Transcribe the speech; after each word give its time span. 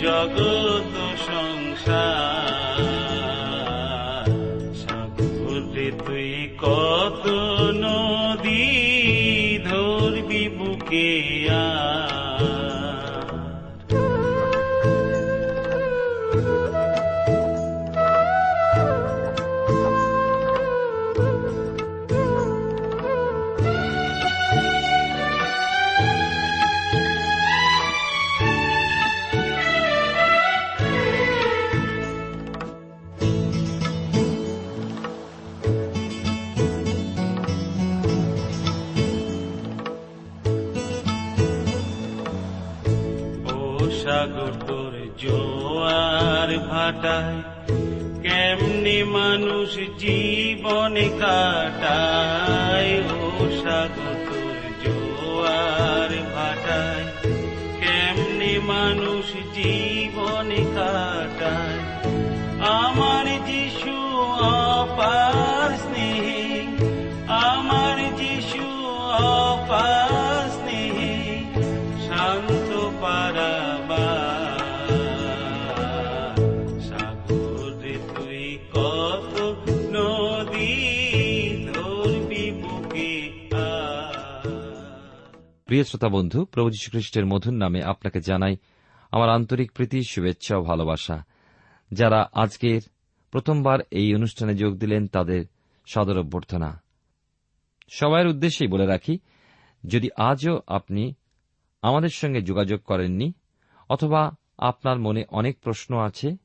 অনন্ত 0.00 0.67
মানুষ 49.68 49.88
জীবনে 49.98 51.06
কাটায় 51.20 52.94
ও 53.20 53.28
সাগর 53.60 54.60
জোয়ার 54.84 56.10
ভাটায়। 56.34 57.06
কেমনি 57.80 58.52
মানুষ 58.64 59.26
জীবন 59.56 60.48
কাটায়? 60.76 61.67
প্রিয় 85.78 85.88
শ্রোতা 85.88 86.08
বন্ধু, 86.08 86.44
প্রভু 86.44 86.70
যীশু 86.70 86.90
খ্রিস্টের 86.90 87.26
মধুর 87.26 87.52
নামে 87.52 87.82
আপনাকে 87.82 88.20
জানাই 88.20 88.56
আমার 89.10 89.30
আন্তরিক 89.30 89.72
প্রীতি, 89.72 90.02
শুভেচ্ছা 90.02 90.56
ও 90.56 90.62
ভালোবাসা। 90.62 91.24
যারা 91.90 92.30
আজকের 92.32 92.80
প্রথমবার 93.30 93.78
এই 93.90 94.14
অনুষ্ঠানে 94.14 94.54
যোগ 94.54 94.76
দিলেন, 94.76 95.08
তাদের 95.08 95.44
সদর 95.86 96.18
অভ্যর্থনা। 96.18 96.82
সবার 97.90 98.26
উদ্দেশ্যেই 98.26 98.68
বলে 98.68 98.86
রাখি, 98.86 99.18
যদি 99.88 100.08
আজও 100.16 100.60
আপনি 100.66 101.14
আমাদের 101.82 102.08
সঙ্গে 102.08 102.42
যোগাযোগ 102.42 102.80
করেননি, 102.80 103.32
অথবা 103.88 104.36
আপনার 104.58 104.98
মনে 104.98 105.24
অনেক 105.28 105.60
প্রশ্ন 105.60 105.98
আছে, 105.98 106.36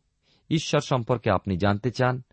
ঈশ্বর 0.49 0.81
সম্পর্কে 0.81 1.31
আপনি 1.31 1.57
জানতে 1.57 1.91
চান, 1.91 2.23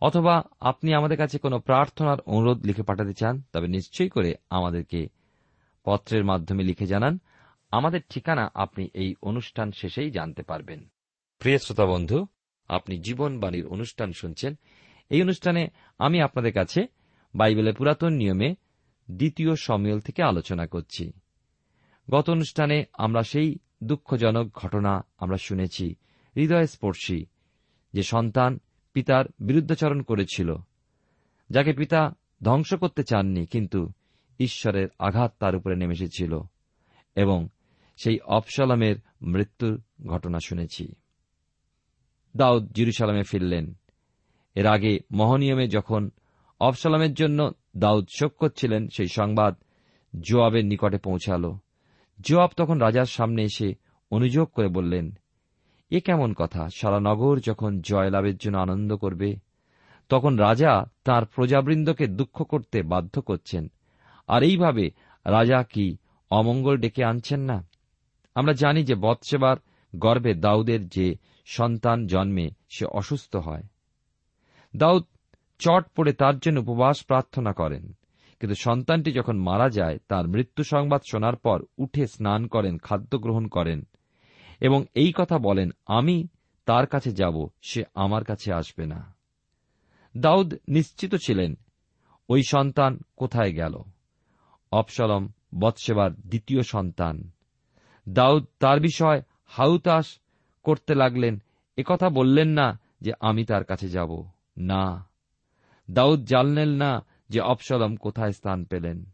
অথবা 0.00 0.42
আপনি 0.60 0.94
আমাদের 0.94 1.16
কাছে 1.16 1.38
কোনো 1.38 1.58
প্রার্থনার 1.58 2.20
অনুরোধ 2.20 2.66
লিখে 2.66 2.82
পাঠাতে 2.82 3.14
চান, 3.14 3.42
তবে 3.52 3.68
নিশ্চয়ই 3.68 4.08
করে 4.08 4.34
আমাদেরকে 4.50 5.17
পত্রের 5.88 6.24
মাধ্যমে 6.24 6.62
লিখে 6.62 6.86
জানান, 6.86 7.18
আমাদের 7.70 8.00
ঠিকানা 8.08 8.50
আপনি 8.54 8.88
এই 8.94 9.14
অনুষ্ঠান 9.22 9.72
শেষেই 9.72 10.10
জানতে 10.10 10.42
পারবেন। 10.42 10.88
প্রিয় 11.38 11.58
শ্রোতা 11.58 11.86
বন্ধু, 11.86 12.26
আপনি 12.68 12.98
জীবনবাণীর 12.98 13.66
অনুষ্ঠান 13.66 14.12
শুনছেন। 14.12 14.58
এই 15.10 15.22
অনুষ্ঠানে 15.22 15.68
আমি 15.98 16.20
আপনাদের 16.20 16.52
কাছে 16.52 16.86
বাইবেলের 17.34 17.74
পুরাতন 17.74 18.12
নিয়মে 18.12 18.54
দ্বিতীয় 19.10 19.54
সমীল 19.56 20.00
থেকে 20.00 20.22
আলোচনা 20.22 20.66
করছি। 20.66 21.12
গত 22.10 22.30
অনুষ্ঠানে 22.30 22.84
আমরা 22.92 23.22
সেই 23.22 23.58
দুঃখজনক 23.84 24.50
ঘটনা 24.54 25.06
আমরা 25.18 25.36
শুনেছি, 25.36 25.94
হৃদয়স্পর্শী, 26.36 27.26
যে 27.92 28.02
সন্তান 28.02 28.58
পিতার 28.92 29.24
বিরুদ্ধাচরণ 29.40 30.02
করেছিল, 30.02 30.56
যাকে 31.50 31.72
পিতা 31.72 32.14
ধ্বংস 32.44 32.74
করতে 32.74 33.02
চাননি, 33.04 33.46
কিন্তু 33.46 33.92
ঈশ্বরের 34.38 34.88
আঘাত 34.98 35.34
তার 35.38 35.56
উপরে 35.56 35.76
নেমে 35.76 35.92
এসেছিল 35.92 36.40
এবং 37.16 37.48
সেই 37.96 38.18
অপসালামের 38.18 38.96
মৃত্যুর 39.22 39.82
ঘটনা 40.06 40.38
শুনেছি। 40.46 40.92
দাউদ 42.36 42.72
জিরুসালামে 42.72 43.22
ফিরলেন। 43.22 43.74
এর 44.54 44.66
আগে 44.66 44.98
মহনিয়মে 45.12 45.68
যখন 45.68 46.10
অবসালামের 46.60 47.14
জন্য 47.14 47.52
দাউদ 47.76 48.08
শোক 48.18 48.32
করছিলেন, 48.36 48.88
সেই 48.88 49.06
সংবাদ 49.06 49.54
জোয়াবের 50.20 50.64
নিকটে 50.64 50.98
পৌঁছাল। 50.98 51.52
জোয়াব 52.20 52.50
তখন 52.56 52.78
রাজার 52.78 53.04
সামনে 53.04 53.42
এসে 53.42 53.74
অনুযোগ 54.10 54.48
করে 54.48 54.68
বললেন, 54.68 55.18
এ 55.90 56.00
কেমন 56.00 56.32
কথা? 56.32 56.68
সারা 56.74 57.00
নগর 57.00 57.40
যখন 57.40 57.80
জয়লাভের 57.80 58.36
জন্য 58.36 58.58
আনন্দ 58.58 58.96
করবে, 58.96 59.36
তখন 60.08 60.36
রাজা 60.36 60.84
তার 61.04 61.26
প্রজাবৃন্দকে 61.26 62.06
দুঃখ 62.06 62.42
করতে 62.42 62.82
বাধ্য 62.82 63.22
করছেন। 63.22 63.70
আর 64.28 64.42
এইভাবে 64.42 64.90
রাজা 65.26 65.62
কি 65.62 65.96
অমঙ্গল 66.30 66.76
ডেকে 66.76 67.04
আনছেন 67.04 67.40
না? 67.40 67.66
আমরা 68.34 68.52
জানি 68.52 68.84
যে 68.84 68.94
বৎসেবার 68.94 69.56
গর্ভে 69.96 70.34
দাউদের 70.34 70.88
যে 70.88 71.14
সন্তান 71.46 72.06
জন্মে 72.06 72.50
সে 72.68 72.86
অসুস্থ 72.86 73.36
হয়। 73.36 73.62
দাউদ 74.76 75.04
চট 75.58 75.86
পড়ে 75.96 76.12
তার 76.12 76.38
জন্য 76.38 76.60
উপবাস 76.60 77.04
প্রার্থনা 77.04 77.52
করেন। 77.52 77.92
কিন্তু 78.40 78.54
সন্তানটি 78.54 79.12
যখন 79.12 79.36
মারা 79.36 79.68
যায়, 79.68 79.98
তার 80.08 80.28
মৃত্যু 80.28 80.64
সংবাদ 80.64 81.02
শোনার 81.10 81.36
পর 81.36 81.62
উঠে 81.78 82.06
স্নান 82.06 82.46
করেন, 82.46 82.78
খাদ্য 82.78 83.18
গ্রহণ 83.18 83.46
করেন 83.46 83.82
এবং 84.60 84.84
এই 84.94 85.12
কথা 85.16 85.38
বলেন, 85.38 85.70
আমি 85.86 86.28
তার 86.66 86.86
কাছে 86.86 87.10
যাব, 87.10 87.48
সে 87.62 87.84
আমার 87.94 88.24
কাছে 88.24 88.52
আসবে 88.52 88.86
না। 88.86 89.16
দাউদ 90.16 90.54
নিশ্চিত 90.68 91.14
ছিলেন, 91.14 91.54
ওই 92.28 92.42
সন্তান 92.42 92.98
কোথায় 93.16 93.52
গেল? 93.52 93.82
অপসলম 94.72 95.28
বৎসেবার 95.58 96.14
দ্বিতীয় 96.14 96.62
সন্তান। 96.62 97.30
দাউদ 98.08 98.46
তার 98.58 98.80
বিষয় 98.80 99.22
হাউতাস 99.46 100.20
করতে 100.62 100.94
লাগলেন 100.94 101.42
একথা 101.76 102.10
বললেন 102.10 102.48
না 102.48 102.80
যে 103.00 103.12
আমি 103.20 103.44
তার 103.44 103.64
কাছে 103.64 103.88
যাব। 103.88 104.30
না। 104.58 105.08
দাউদ 105.90 106.24
জানলেন 106.24 106.68
না 106.68 107.06
যে 107.28 107.40
অপসলম 107.40 107.96
কোথায় 107.96 108.32
স্থান 108.32 108.64
পেলেন। 108.64 109.04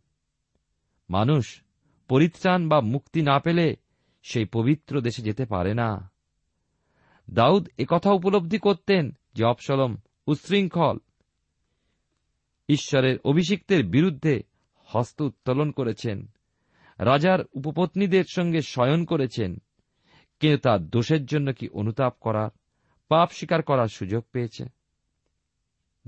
মানুষ 1.10 1.62
পরিত্রাণ 2.08 2.68
বা 2.68 2.80
মুক্তি 2.80 3.22
না 3.22 3.38
পেলে 3.38 3.76
সেই 4.22 4.44
পবিত্র 4.44 5.00
দেশে 5.00 5.22
যেতে 5.22 5.44
পারে 5.44 5.74
না। 5.74 6.10
দাউদ 7.30 7.68
একথা 7.78 8.10
উপলব্ধি 8.10 8.58
করতেন 8.58 9.12
যে 9.34 9.44
অপসলম 9.44 9.96
উচ্ছৃঙ্খল, 10.26 10.98
ঈশ্বরের 12.68 13.18
অভিষিক্তের 13.24 13.84
বিরুদ্ধে 13.84 14.42
হস্ত 14.94 15.18
উত্তোলন 15.22 15.70
করেছেন। 15.70 16.18
রাজার 16.98 17.40
উপপত্নীদের 17.52 18.24
সঙ্গে 18.28 18.60
শয়ন 18.62 19.04
করেছেন। 19.04 19.58
কিন্তু 20.40 20.58
তার 20.58 20.80
দোষের 20.88 21.22
জন্য 21.26 21.52
কি 21.52 21.66
অনুতাপ 21.68 22.14
করার, 22.20 22.50
পাপ 23.10 23.28
স্বীকার 23.30 23.62
করার 23.62 23.88
সুযোগ 23.88 24.22
পেয়েছে। 24.32 24.64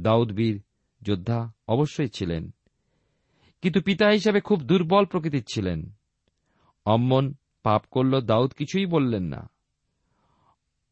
দাউদ 0.01 0.33
বীর 0.33 0.63
যোদ্ধা 1.03 1.53
অবশ্যই 1.69 2.09
ছিলেন, 2.09 2.51
কিন্তু 3.63 3.81
পিতা 3.81 4.07
হিসাবে 4.09 4.41
খুব 4.41 4.59
দুর্বল 4.61 5.05
প্রকৃতির 5.05 5.45
ছিলেন। 5.49 5.81
অম্মন 6.87 7.35
পাপ 7.63 7.83
করল 7.91 8.21
দাউদ 8.21 8.51
কিছুই 8.53 8.87
বললেন 8.87 9.25
না। 9.25 9.43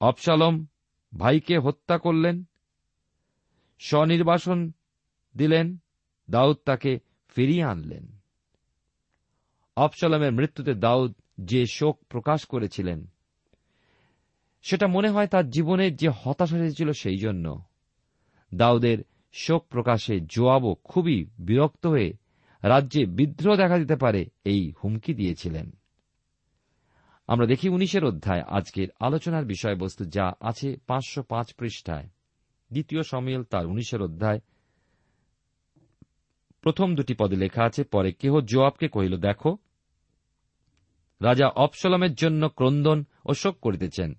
অপসালম 0.00 0.66
ভাইকে 1.12 1.58
হত্যা 1.58 1.96
করলেন, 1.98 2.44
স্বনির্বাসন 3.78 4.72
দিলেন, 5.34 5.66
দাউদ 6.30 6.56
তাকে 6.64 6.92
ফিরিয়ে 7.34 7.64
আনলেন। 7.64 8.06
অপসালমের 9.76 10.32
মৃত্যুতে 10.32 10.74
দাউদ 10.74 11.12
যে 11.40 11.66
শোক 11.66 11.96
প্রকাশ 12.08 12.44
করেছিলেন, 12.44 13.06
সেটা 14.64 14.86
মনে 14.86 15.08
হয় 15.08 15.26
তার 15.26 15.50
জীবনের 15.50 15.96
যে 15.96 16.08
হতাশা 16.08 16.56
এসেছিল 16.56 16.92
সেই 16.92 17.18
জন্য। 17.18 17.62
দাউদের 18.54 18.98
শোক 19.32 19.66
প্রকাশে 19.68 20.20
জোয়াবও 20.20 20.74
খুবই 20.84 21.26
বিরক্ত 21.38 21.86
হয়ে 21.86 22.12
রাজ্যে 22.62 23.06
বিদ্রোহ 23.06 23.56
দেখা 23.56 23.78
দিতে 23.78 23.96
পারে 23.96 24.26
এই 24.44 24.72
হুমকি 24.84 25.14
দিয়েছিলেন। 25.14 25.70
আমরা 27.26 27.46
দেখি 27.46 27.68
উনিশের 27.68 28.04
অধ্যায় 28.04 28.42
আজকের 28.48 28.88
আলোচনার 29.00 29.44
বিষয়বস্তু 29.44 30.04
যা 30.04 30.32
আছে 30.40 30.76
পাঁচশো 30.86 31.22
পাঁচ 31.22 31.54
পৃষ্ঠায়। 31.54 32.08
দ্বিতীয় 32.70 33.02
সমিল 33.02 33.42
তার 33.42 33.66
উনিশের 33.66 34.02
অধ্যায় 34.02 34.40
প্রথম 36.64 36.94
দুটি 36.94 37.14
পদে 37.14 37.36
লেখা 37.36 37.64
আছে, 37.64 37.84
পরে 37.84 38.12
কেহ 38.12 38.40
জোয়াবকে 38.40 38.88
কহিল, 38.88 39.16
দেখো, 39.16 39.56
রাজা 41.22 41.48
অপসলমের 41.48 42.14
জন্য 42.14 42.48
ক্রন্দন 42.48 43.04
ও 43.24 43.34
শোক 43.34 43.56
করিতেছেন। 43.62 44.14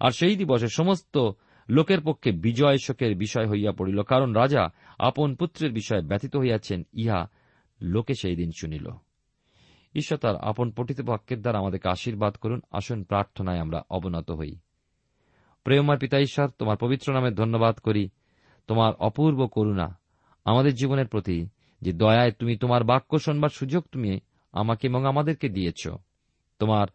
আর 0.00 0.10
সেই 0.10 0.36
দিবসে 0.36 0.68
সমস্ত 0.68 1.30
লোকের 1.68 2.00
পক্ষে 2.00 2.32
বিজয় 2.32 2.76
শোকের 2.78 3.16
বিষয় 3.16 3.48
হইয়া 3.48 3.72
পড়িল, 3.72 4.02
কারণ 4.02 4.32
রাজা 4.32 4.68
আপন 4.98 5.34
পুত্রের 5.34 5.72
বিষয়ে 5.72 6.00
ব্যথিত 6.00 6.36
হইয়াছেন, 6.36 6.82
ইহা 6.92 7.30
লোকে 7.80 8.14
সেই 8.14 8.36
দিন 8.36 8.50
শুনিল। 8.60 8.88
ঈশ্বর 9.94 10.18
তার 10.18 10.36
আপন 10.36 10.70
পঠিত 10.70 11.00
বাক্যের 11.00 11.40
দ্বারা 11.40 11.58
আমাদেরকে 11.58 11.88
আশীর্বাদ 11.88 12.34
করুন, 12.34 12.60
আসুন 12.70 13.02
প্রার্থনায় 13.02 13.58
আমরা 13.58 13.82
অবনত 13.90 14.30
হই। 14.30 14.56
প্রেমার 15.64 15.98
পিতা 15.98 16.18
ঈশ্বর, 16.18 16.48
তোমার 16.48 16.76
পবিত্র 16.76 17.12
নামে 17.12 17.30
ধন্যবাদ 17.30 17.78
করি। 17.78 18.08
তোমার 18.66 18.94
অপূর্ব 18.94 19.46
করুণা 19.46 19.98
আমাদের 20.44 20.74
জীবনের 20.74 21.06
প্রতি 21.06 21.48
যে 21.80 21.92
দয়ায় 21.92 22.30
তুমি 22.30 22.56
তোমার 22.56 22.84
বাক্য 22.84 23.18
শোনবার 23.18 23.48
সুযোগ 23.48 23.84
তুমি 23.92 24.20
আমাকে 24.52 24.88
এবং 24.88 25.06
আমাদেরকে 25.06 25.48
দিয়েছ। 25.48 25.88
তোমার 26.58 26.86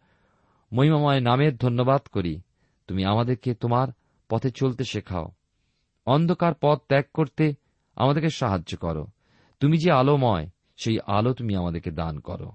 মহিমাময় 0.72 1.20
নামের 1.20 1.56
ধন্যবাদ 1.56 2.00
করি। 2.12 2.40
তুমি 2.86 3.04
আমাদেরকে 3.04 3.54
তোমার 3.54 3.88
পথে 4.28 4.50
চলতে 4.50 4.84
শেখাও। 4.84 5.28
অন্ধকার 6.06 6.52
পথ 6.60 6.78
ত্যাগ 6.88 7.04
করতে 7.14 7.54
আমাদেরকে 7.96 8.28
সাহায্য 8.28 8.76
করো। 8.76 9.06
তুমি 9.60 9.78
যে 9.78 9.92
আলোময়, 9.92 10.46
সেই 10.76 10.98
আলো 11.06 11.32
তুমি 11.32 11.56
আমাদেরকে 11.56 11.90
দান 11.90 12.18
করো। 12.18 12.52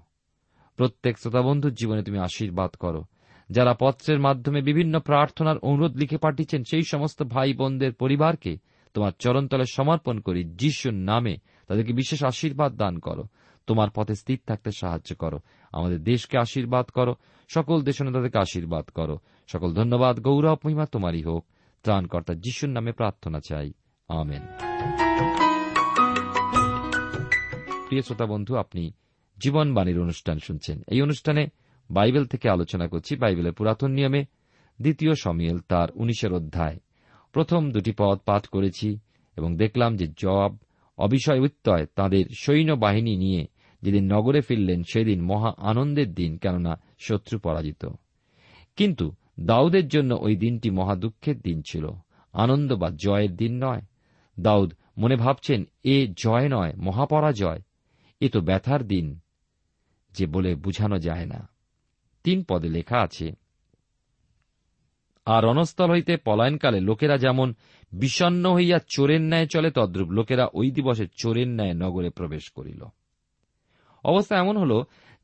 প্রত্যেক 0.76 1.18
শ্রোতাবন্ধুর 1.18 1.74
জীবনে 1.74 2.02
তুমি 2.02 2.18
আশীর্বাদ 2.18 2.70
করো। 2.70 3.04
যারা 3.50 3.74
পত্রের 3.80 4.20
মাধ্যমে 4.20 4.62
বিভিন্ন 4.62 4.98
প্রার্থনার 4.98 5.58
অনুরোধ 5.58 5.96
লিখে 5.96 6.18
পাঠিয়েছেন, 6.18 6.62
সেই 6.64 6.82
সমস্ত 6.82 7.22
ভাই 7.22 7.54
বোনদের 7.54 7.92
পরিবারকে 7.92 8.58
তোমার 8.94 9.12
চরণতলে 9.18 9.64
সমর্পণ 9.72 10.20
করি। 10.20 10.44
যিশুর 10.44 10.94
নামে 10.94 11.36
তাদেরকে 11.68 11.92
বিশেষ 11.92 12.24
আশীর্বাদ 12.24 12.76
দান 12.76 12.98
করো। 12.98 13.24
তোমার 13.66 13.88
পথে 13.94 14.14
স্থির 14.14 14.40
থাকতে 14.46 14.70
সাহায্য 14.70 15.16
করো। 15.16 15.38
আমাদের 15.72 16.04
দেশকে 16.04 16.38
আশীর্বাদ 16.38 16.86
করো। 16.86 17.14
সকল 17.48 17.82
দেশনেতাদেরকে 17.82 18.38
আশীর্বাদ 18.38 18.84
করো। 18.84 19.18
সকল 19.46 19.74
ধন্যবাদ, 19.74 20.20
গৌরব, 20.20 20.58
মহিমা 20.64 20.86
তোমারই 20.86 21.22
হোক। 21.22 21.46
ত্রাণকর্তা 21.82 22.34
যিশুর 22.34 22.70
নামে 22.70 22.92
প্রার্থনা 22.92 23.38
চাই। 23.48 23.72
আমেন। 24.08 24.42
প্রিয় 27.88 28.02
শ্রোতা 28.02 28.26
বন্ধু, 28.26 28.56
আপনি 28.56 28.92
জীবনবাণীর 29.38 30.00
অনুষ্ঠান 30.00 30.38
শুনছেন। 30.38 30.82
এই 30.88 31.02
অনুষ্ঠানে 31.02 31.46
বাইবেল 31.90 32.26
থেকে 32.26 32.50
আলোচনা 32.50 32.88
করছি 32.88 33.16
বাইবেলের 33.16 33.52
পুরাতন 33.52 33.90
নিয়মে 33.90 34.24
দ্বিতীয় 34.80 35.14
সমিয়েল 35.14 35.58
তার 35.68 35.88
উনিশের 35.94 36.32
অধ্যায়। 36.32 36.78
প্রথম 37.32 37.70
দুটি 37.70 37.92
পদ 37.98 38.18
পাঠ 38.18 38.46
করেছি 38.46 38.98
এবং 39.36 39.56
দেখলাম 39.56 39.96
যে 39.96 40.06
জবাব 40.06 40.58
অবিষয় 40.98 41.40
উত্তয় 41.40 41.86
তাঁদের 41.94 42.24
সৈন্য 42.38 42.72
বাহিনী 42.72 43.16
নিয়ে 43.16 43.46
যেদিন 43.82 44.12
নগরে 44.12 44.40
ফিরলেন, 44.40 44.82
সেদিন 44.82 45.22
মহা 45.22 45.52
আনন্দের 45.58 46.14
দিন, 46.14 46.36
কেননা 46.36 46.80
শত্রু 46.98 47.38
পরাজিত। 47.38 47.86
কিন্তু 48.76 49.12
দাউদের 49.40 49.88
জন্য 49.88 50.14
ওই 50.20 50.36
দিনটি 50.36 50.70
মহা 50.70 50.94
দুঃখের 50.94 51.40
দিন 51.40 51.62
ছিল। 51.66 51.88
আনন্দ 52.32 52.72
বা 52.72 52.90
জয়ের 52.90 53.36
দিন 53.36 53.64
নয়। 53.64 53.80
দাউদ 54.40 54.74
মনে 54.98 55.16
ভাবছেন, 55.16 55.64
এ 55.84 56.06
জয় 56.24 56.48
নয়, 56.48 56.72
মহাপরাজয়। 56.76 57.62
এ 58.20 58.28
তো 58.28 58.40
ব্যথার 58.40 58.86
দিন, 58.86 59.18
যে 60.12 60.26
বলে 60.26 60.54
বুঝানো 60.54 60.98
যায় 60.98 61.26
না। 61.26 61.48
তিন 62.24 62.44
পদে 62.48 62.68
লেখা 62.68 62.98
আছে 62.98 63.32
আর 65.28 65.40
রণস্থল 65.44 65.90
হইতে 65.90 66.12
পলায়নকালে 66.16 66.78
লোকেরা 66.80 67.16
যেমন 67.18 67.48
বিষণ্ন 67.92 68.44
হইয়া 68.54 68.78
চোরের 68.88 69.20
ন্যায় 69.20 69.46
চলে, 69.46 69.70
তদ্রূপ 69.70 70.08
লোকেরা 70.08 70.44
ওই 70.52 70.70
দিবসে 70.70 71.06
চোরের 71.16 71.48
ন্যায় 71.48 71.74
নগরে 71.74 72.10
প্রবেশ 72.10 72.44
করিল। 72.50 72.82
অবস্থা 74.04 74.34
এমন 74.36 74.56
হল 74.56 74.72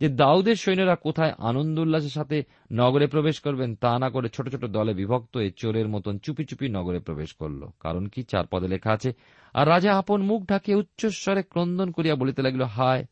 যে 0.01 0.09
দাউদের 0.09 0.57
সৈন্যরা 0.57 0.95
কোথায় 0.97 1.35
আনন্দ 1.39 1.77
উল্লাসের 1.79 2.11
সাথে 2.11 2.39
নগরে 2.73 3.07
প্রবেশ 3.07 3.37
করবেন 3.41 3.71
তা 3.75 3.99
না 3.99 4.09
করে 4.11 4.29
ছোট 4.29 4.49
ছোট 4.49 4.65
দলে 4.65 4.93
বিভক্ত 4.95 5.37
হয়ে 5.37 5.51
চোরের 5.51 5.89
মতন 5.89 6.15
চুপি 6.19 6.45
চুপি 6.45 6.67
নগরে 6.69 6.99
প্রবেশ 6.99 7.31
করল। 7.33 7.63
কারণ 7.81 8.07
কি? 8.07 8.21
চার 8.23 8.45
পদে 8.47 8.69
লেখা 8.69 8.91
আছে, 8.93 9.11
আর 9.55 9.69
রাজা 9.69 9.91
আপন 9.99 10.23
মুখ 10.23 10.41
ঢাকিয়ে 10.47 10.79
উচ্চস্বরে 10.79 11.43
ক্রন্দন 11.43 11.89
করিয়া 11.91 12.15
বলিতে 12.15 12.41
লাগিল, 12.43 12.63
হায়, 12.77 13.05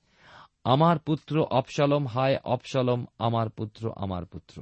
আমার 0.64 0.96
পুত্র 0.98 1.34
অপসালম 1.50 2.06
হায় 2.06 2.36
অপসালম 2.44 3.00
আমার 3.18 3.48
পুত্র 3.48 3.82
আমার 3.96 4.24
পুত্র। 4.24 4.56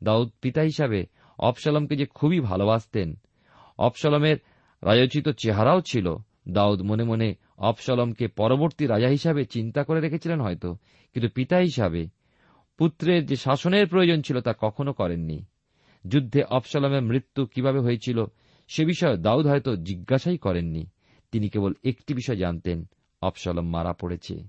দাউদ 0.00 0.28
পিতা 0.42 0.62
হিসাবে 0.62 1.00
অপসালমকে 1.38 1.96
যে 1.96 2.06
খুবই 2.06 2.40
ভালোবাসতেন। 2.40 3.14
অপসালমের 3.78 4.36
রায়োচিত 4.82 5.28
চেহারাও 5.28 5.80
ছিল। 5.80 6.16
দাউদ 6.48 6.82
মনে 6.82 7.04
মনে 7.04 7.34
অপসালমকে 7.58 8.28
পরবর্তী 8.28 8.86
রাজা 8.86 9.08
হিসাবে 9.08 9.44
চিন্তা 9.44 9.84
করে 9.84 10.00
রেখেছিলেন 10.00 10.40
হয়তো, 10.40 10.76
কিন্তু 11.12 11.28
পিতা 11.34 11.56
হিসাবে। 11.56 12.08
পুত্রের 12.78 13.26
যে 13.26 13.36
শাসনের 13.36 13.86
প্রয়োজন 13.86 14.22
ছিল 14.22 14.40
তা 14.40 14.54
কখনো 14.60 14.92
করেননি। 14.92 15.44
যুদ্ধে 16.08 16.42
অপসালমের 16.42 17.02
মৃত্যু 17.02 17.46
কীভাবে 17.46 17.80
হয়েছিল, 17.80 18.24
সে 18.68 18.84
বিষয়ে 18.84 19.16
দাউদ 19.16 19.46
হয়তো 19.46 19.76
জিজ্ঞাসাই 19.76 20.38
করেননি। 20.38 20.86
তিনি 21.32 21.48
কেবল 21.48 21.74
একটি 21.84 22.14
বিষয় 22.14 22.36
জানতেন 22.36 22.88
অপসালম 23.22 23.70
মারা 23.70 23.92
পড়েছে। 23.92 24.44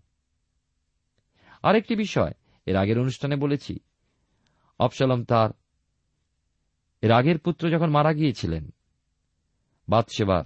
আরেকটি 1.64 1.96
বিষয়, 1.96 2.32
এর 2.66 2.76
আগের 2.76 3.00
অনুষ্ঠানে 3.00 3.36
বলেছি 3.36 3.80
অপসালম 4.80 5.24
তার 5.24 5.50
এর 7.04 7.12
আগের 7.12 7.40
পুত্র 7.40 7.70
যখন 7.70 7.90
মারা 7.90 8.14
গিয়েছিলেন 8.14 8.74
বাদসেবার 9.90 10.44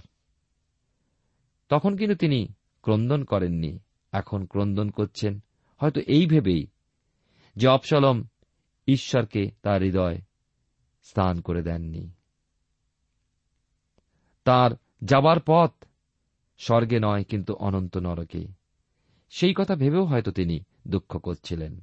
তখন 1.70 1.98
কিন্তু 1.98 2.16
তিনি 2.16 2.48
ক্রন্দন 2.82 3.24
করেননি, 3.24 3.80
এখন 4.12 4.46
ক্রন্দন 4.46 4.90
করছেন। 4.90 5.40
হয়তো 5.78 6.02
এই 6.02 6.26
ভেবেই 6.26 6.68
যে 7.56 7.68
অপসলম 7.68 8.24
ঈশ্বরকে 8.88 9.52
তার 9.62 9.82
হৃদয় 9.82 10.22
স্থান 11.04 11.42
করে 11.42 11.62
দেননি। 11.62 12.12
তার 14.44 14.72
যাবার 15.04 15.38
পথ 15.46 15.72
স্বর্গে 16.58 17.00
নয়, 17.00 17.24
কিন্তু 17.24 17.54
অনন্ত 17.54 17.98
নরকে। 17.98 18.48
সেই 19.30 19.54
কথা 19.54 19.76
ভেবেও 19.76 20.06
হয়তো 20.06 20.32
তিনি 20.32 20.60
দুঃখ 20.88 21.18
করছিলেন। 21.18 21.80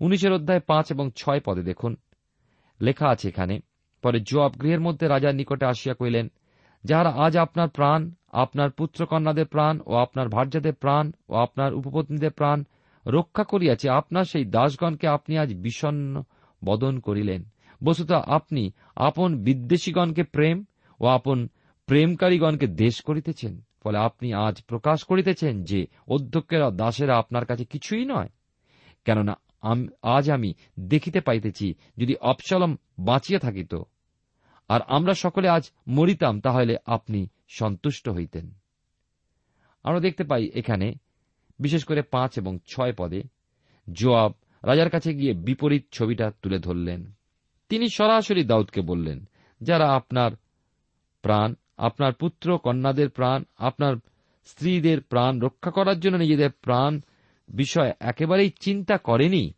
উনিশের 0.00 0.32
অধ্যায় 0.32 0.60
পাঁচ 0.60 0.90
এবং 0.90 1.10
ছয় 1.16 1.40
পদে 1.40 1.62
দেখুন, 1.62 1.96
লেখা 2.80 3.08
আছে 3.08 3.28
এখানে 3.28 3.60
পরে 4.02 4.20
জোয়াব 4.20 4.52
গৃহের 4.62 4.80
মধ্যে 4.80 5.08
রাজার 5.08 5.34
নিকটে 5.34 5.66
আসিয়া 5.66 5.94
কইলেন 5.94 6.26
যাহারা 6.84 7.10
আজ 7.10 7.36
আপনার 7.36 7.68
প্রাণ, 7.68 8.10
আপনার 8.32 8.70
পুত্রকন্যাদের 8.70 9.46
প্রাণ 9.46 9.80
ও 9.86 9.94
আপনার 9.94 10.28
ভার্যাদের 10.28 10.74
প্রাণ 10.74 11.12
ও 11.28 11.34
আপনার 11.34 11.74
উপপত্নীদের 11.74 12.30
প্রাণ 12.30 12.64
রক্ষা 13.06 13.44
করিয়াছে, 13.44 13.88
আপনার 13.90 14.24
সেই 14.24 14.44
দাসগণকে 14.44 15.06
আপনি 15.08 15.38
আজ 15.38 15.54
বিষণ্ন 15.54 16.22
বদন 16.64 17.00
করিলেন। 17.00 17.44
বস্তুত 17.84 18.12
আপনি 18.12 18.72
আপন 18.96 19.30
বিদ্বেষীগণকে 19.42 20.22
প্রেম 20.22 20.64
ও 21.00 21.06
আপন 21.06 21.48
প্রেমকারীগণকে 21.86 22.66
দেশ 22.66 23.00
করিতেছেন, 23.00 23.60
ফলে 23.82 23.98
আপনি 23.98 24.34
আজ 24.34 24.62
প্রকাশ 24.62 25.04
করিতেছেন 25.04 25.64
যে 25.64 25.86
অধ্যক্ষেরা 26.08 26.70
দাসেরা 26.70 27.14
আপনার 27.16 27.44
কাছে 27.46 27.64
কিছুই 27.64 28.04
নয়। 28.04 28.28
কেননা 29.04 29.34
আজ 30.02 30.30
আমি 30.30 30.54
দেখিতে 30.80 31.20
পাইতেছি, 31.20 31.74
যদি 31.96 32.14
অপসলম 32.14 32.76
বাঁচিয়া 32.98 33.40
থাকিত। 33.40 33.74
আর 34.68 34.80
আমরা 34.82 35.14
সকলে 35.14 35.48
আজ 35.48 35.70
মরিতাম, 35.88 36.40
তাহলে 36.40 36.76
আপনি 36.86 37.28
সন্তুষ্ট 37.48 38.08
হইতেন। 38.08 38.54
আমরা 39.82 40.00
দেখতে 40.00 40.24
পাই 40.24 40.50
এখানে, 40.54 40.94
বিশেষ 41.58 41.84
করে 41.84 42.02
পাঁচ 42.02 42.38
এবং 42.38 42.58
ছয় 42.66 42.92
পদে, 42.92 43.22
জোয়াব 43.92 44.32
রাজার 44.62 44.90
কাছে 44.90 45.14
গিয়ে 45.14 45.32
বিপরীত 45.32 45.86
ছবিটা 45.92 46.32
তুলে 46.42 46.58
ধরলেন। 46.58 47.12
তিনি 47.68 47.88
সরাসরি 47.88 48.44
দাউদকে 48.44 48.80
বললেন, 48.80 49.28
যারা 49.60 49.94
আপনার 49.94 50.30
প্রাণ, 51.22 51.54
আপনার 51.76 52.12
পুত্র, 52.12 52.58
কন্যাদের 52.58 53.10
প্রাণ, 53.10 53.44
আপনার 53.56 53.96
স্ত্রীদের 54.44 55.00
প্রাণ 55.00 55.40
রক্ষা 55.40 55.70
করার 55.70 56.00
জন্য 56.00 56.16
নিজেদের 56.16 56.50
প্রাণ 56.50 57.00
বিষয় 57.48 57.92
একেবারেই 58.00 58.50
চিন্তা 58.60 58.98
করেনি 58.98 59.54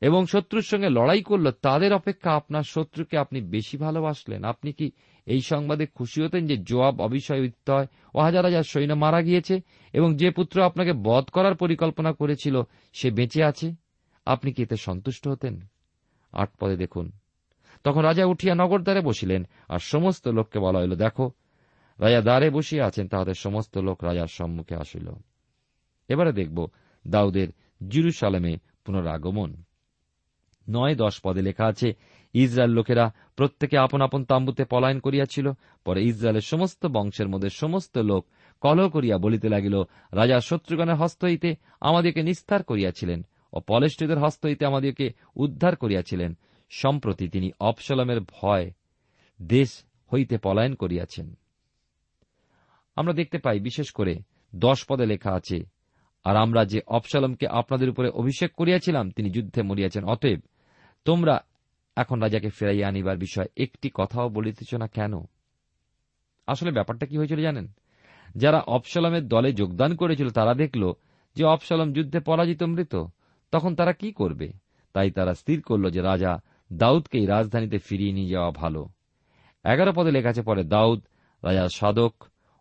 এবং 0.00 0.26
শত্রুর 0.26 0.62
সঙ্গে 0.62 0.88
লড়াই 0.90 1.22
করল, 1.22 1.50
তাদের 1.50 1.92
অপেক্ষা 1.92 2.30
আপনার 2.32 2.62
শত্রুকে 2.62 3.18
আপনি 3.18 3.40
বেশি 3.40 3.76
ভালোবাসলেন। 3.76 4.44
আপনি 4.44 4.72
কি 4.72 4.90
এই 5.26 5.40
সংবাদে 5.40 5.86
খুশি 5.86 6.22
হতেন 6.22 6.46
যে 6.46 6.56
জোয়াব 6.56 7.00
অবিষয় 7.00 7.40
উত্তয় 7.40 7.86
ও 8.14 8.20
হাজার 8.20 8.62
সৈন্য 8.62 8.94
মারা 8.94 9.22
গিয়েছে 9.22 9.60
এবং 9.92 10.16
যে 10.16 10.30
পুত্র 10.30 10.62
আপনাকে 10.62 10.92
বধ 10.92 11.24
করার 11.24 11.54
পরিকল্পনা 11.54 12.12
করেছিল 12.12 12.62
সে 12.92 13.10
বেঁচে 13.10 13.44
আছে? 13.44 13.74
আপনি 14.26 14.52
কি 14.52 14.62
এতে 14.62 14.76
সন্তুষ্ট 14.76 15.28
হতেন? 15.28 15.60
আট 16.32 16.50
পদে 16.60 16.76
দেখুন। 16.76 17.12
তখন 17.84 18.00
রাজা 18.00 18.24
উঠিয়া 18.24 18.54
নগর 18.54 18.80
দ্বারে 18.80 19.00
বসিলেন 19.00 19.48
আর 19.68 19.78
সমস্ত 19.78 20.28
লোককে 20.28 20.58
বলা 20.58 20.78
হইল, 20.78 20.94
দেখো, 20.94 21.30
রাজা 21.98 22.20
দ্বারে 22.20 22.50
বসিয়া 22.50 22.86
আছেন, 22.86 23.08
তাহাদের 23.08 23.34
সমস্ত 23.34 23.78
লোক 23.78 24.04
রাজার 24.04 24.26
সম্মুখে 24.26 24.74
আসিল। 24.74 25.10
এবারে 26.08 26.32
দেখব 26.32 26.68
দাউদের 27.06 27.48
জিরুসালামে 27.88 28.58
পুনরাগমন। 28.84 29.62
নয় 30.68 30.94
দশ 30.94 31.20
পদে 31.20 31.42
লেখা 31.42 31.66
আছে, 31.66 31.92
ইসরায়েল 32.34 32.72
লোকেরা 32.72 33.12
প্রত্যেকে 33.36 33.78
আপন 33.78 34.00
আপন 34.00 34.24
তাম্বুতে 34.24 34.64
পলায়ন 34.64 35.00
করিয়াছিল, 35.00 35.52
পরে 35.84 36.04
ইসরায়েলের 36.04 36.40
সমস্ত 36.40 36.86
বংশের 36.86 37.28
মধ্যে 37.28 37.48
সমস্ত 37.48 37.98
লোক 37.98 38.26
কলহ 38.60 38.88
করিয়া 38.88 39.18
বলিতে 39.18 39.48
লাগিল, 39.48 39.82
রাজা 40.12 40.40
শত্রুগণের 40.40 40.94
হস্ত 40.94 41.24
হইতে 41.24 41.54
আমাদেরকে 41.80 42.22
নিস্তার 42.22 42.62
করিয়াছিলেন 42.62 43.26
ও 43.52 43.60
পলেষ্টদের 43.60 44.18
হস্ত 44.18 44.46
হইতে 44.46 44.66
আমাদেরকে 44.66 45.12
উদ্ধার 45.36 45.76
করিয়াছিলেন। 45.76 46.38
সম্প্রতি 46.70 47.28
তিনি 47.28 47.50
অপসলমের 47.60 48.20
ভয় 48.20 48.70
দেশ 49.42 49.82
হইতে 50.12 50.38
পলায়ন 50.38 50.74
করিয়াছেন। 50.74 51.34
আমরা 52.96 53.12
দেখতে 53.12 53.38
পাই, 53.38 53.60
বিশেষ 53.60 53.90
করে 53.90 54.18
দশ 54.56 54.84
পদে 54.88 55.06
লেখা 55.06 55.32
আছে 55.32 55.71
আর 56.24 56.36
আমরা 56.36 56.64
যে 56.64 56.80
অপসালমকে 56.86 57.48
আপনাদের 57.48 57.90
উপরে 57.90 58.08
অভিষেক 58.08 58.54
করিয়াছিলাম, 58.54 59.10
তিনি 59.10 59.30
যুদ্ধে 59.30 59.62
মরিয়াছেন। 59.62 60.04
অতএব 60.04 60.40
তোমরা 61.04 61.40
এখন 61.96 62.20
রাজাকে 62.20 62.48
ফেরাইয়া 62.48 62.88
আনিবার 62.88 63.18
বিষয় 63.18 63.46
একটি 63.56 63.90
কথাও 63.94 64.28
বলিতেছ 64.28 64.74
না 64.74 64.86
কেন? 64.86 65.12
আসলে 66.46 66.70
ব্যাপারটা 66.70 67.06
কি 67.06 67.16
হয়েছিল 67.18 67.40
জানেন? 67.40 67.72
যারা 68.36 68.60
অপসালমের 68.60 69.28
দলে 69.28 69.52
যোগদান 69.52 69.96
করেছিল, 69.96 70.30
তারা 70.30 70.54
দেখল 70.54 70.92
যে 71.36 71.44
অপসালম 71.44 71.92
যুদ্ধে 71.92 72.20
পরাজিত 72.20 72.62
মৃত। 72.62 73.04
তখন 73.52 73.74
তারা 73.74 73.92
কি 73.92 74.12
করবে? 74.12 74.52
তাই 74.92 75.10
তারা 75.10 75.34
স্থির 75.34 75.62
করল 75.62 75.90
যে 75.90 76.00
রাজা 76.00 76.42
দাউদকেই 76.72 77.26
রাজধানীতে 77.26 77.78
ফিরিয়ে 77.78 78.12
নিয়ে 78.12 78.28
যাওয়া 78.28 78.50
ভালো। 78.50 78.88
এগারো 79.64 79.92
পদে 79.92 80.10
লেখা 80.10 80.28
আছে, 80.28 80.42
পরে 80.42 80.64
দাউদ, 80.64 81.00
রাজা 81.42 81.68
সাদক 81.68 82.14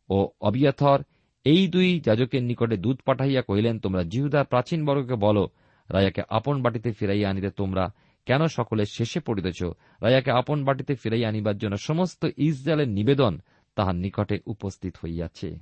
ও 0.09 0.29
অবিয়াথর 0.41 1.03
এই 1.45 1.67
দুই 1.67 1.99
যাজকের 1.99 2.43
নিকটে 2.43 2.77
দুধ 2.77 3.01
পাঠাইয়া 3.05 3.41
কহিলেন, 3.41 3.79
তোমরা 3.79 4.03
জিহুদার 4.03 4.45
প্রাচীন 4.45 4.85
বর্গকে 4.85 5.15
বলো 5.15 5.49
রাজাকে 5.89 6.21
আপন 6.29 6.61
বাটিতে 6.61 6.91
ফিরাইয়া 6.91 7.29
আনিতে 7.29 7.49
তোমরা 7.49 7.93
কেন 8.25 8.47
সকলে 8.47 8.85
শেষে 8.85 9.19
পড়িতেছ? 9.19 9.63
রাজাকে 10.01 10.31
আপন 10.31 10.63
বাটিতে 10.63 10.95
ফিরাইয়া 10.95 11.29
আনিবার 11.29 11.57
জন্য 11.57 11.77
সমস্ত 11.77 12.27
ইসরায়েলের 12.37 12.87
নিবেদন 12.87 13.39
তাহার 13.75 13.95
নিকটে 13.95 14.39
উপস্থিত 14.45 14.97
হইয়াছে। 15.03 15.59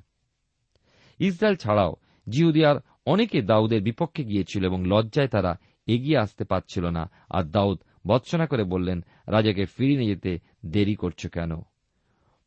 ইসরায়েল 1.20 1.56
ছাড়াও 1.56 1.96
জিহুদিয়ার 2.30 2.76
অনেকে 3.06 3.42
দাউদের 3.42 3.82
বিপক্ষে 3.82 4.24
গিয়েছিল 4.24 4.66
এবং 4.66 4.86
লজ্জায় 4.86 5.28
তারা 5.28 5.58
এগিয়ে 5.88 6.18
আসতে 6.18 6.44
পারছিল 6.44 6.86
না। 6.90 7.10
আর 7.30 7.44
দাউদ 7.44 7.80
বৎসনা 8.08 8.46
করে 8.48 8.64
বললেন, 8.64 9.06
রাজাকে 9.28 9.66
ফিরিয়ে 9.66 10.06
যেতে 10.06 10.40
দেরি 10.66 10.96
করছ 10.96 11.28
কেন? 11.28 11.52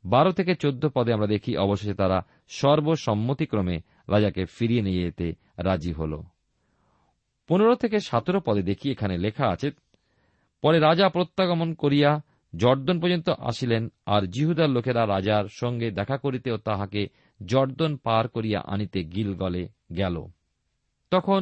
বারো 0.04 0.32
থেকে 0.32 0.54
চোদ্দ 0.54 0.88
পদে 0.94 1.12
আমরা 1.12 1.26
দেখি, 1.26 1.56
অবশেষে 1.56 1.94
তারা 1.94 2.26
সর্বসম্মতিক্রমে 2.58 3.76
রাজাকে 4.08 4.42
ফিরিয়ে 4.54 4.86
নিয়ে 4.86 5.04
যেতে 5.06 5.28
রাজি 5.66 5.92
হল। 5.92 6.12
পনেরো 7.48 7.74
থেকে 7.74 7.98
সতেরো 8.00 8.38
পদে 8.46 8.62
দেখি 8.70 8.86
এখানে 8.90 9.14
লেখা 9.24 9.46
আছে, 9.54 9.68
পরে 10.62 10.78
রাজা 10.78 11.06
প্রত্যাগমন 11.08 11.70
করিয়া 11.74 12.10
জর্দন 12.52 12.96
পর্যন্ত 13.00 13.28
আসিলেন 13.50 13.82
আর 14.06 14.22
জিহুদার 14.34 14.70
লোকেরা 14.70 15.02
রাজার 15.06 15.44
সঙ্গে 15.60 15.88
দেখা 15.90 16.16
করিতেও 16.16 16.56
তাহাকে 16.68 17.02
জর্দন 17.40 17.92
পার 17.96 18.24
করিয়া 18.28 18.60
আনিতে 18.72 19.00
গিলগলে 19.04 19.62
গেল। 19.96 20.16
তখন 21.12 21.40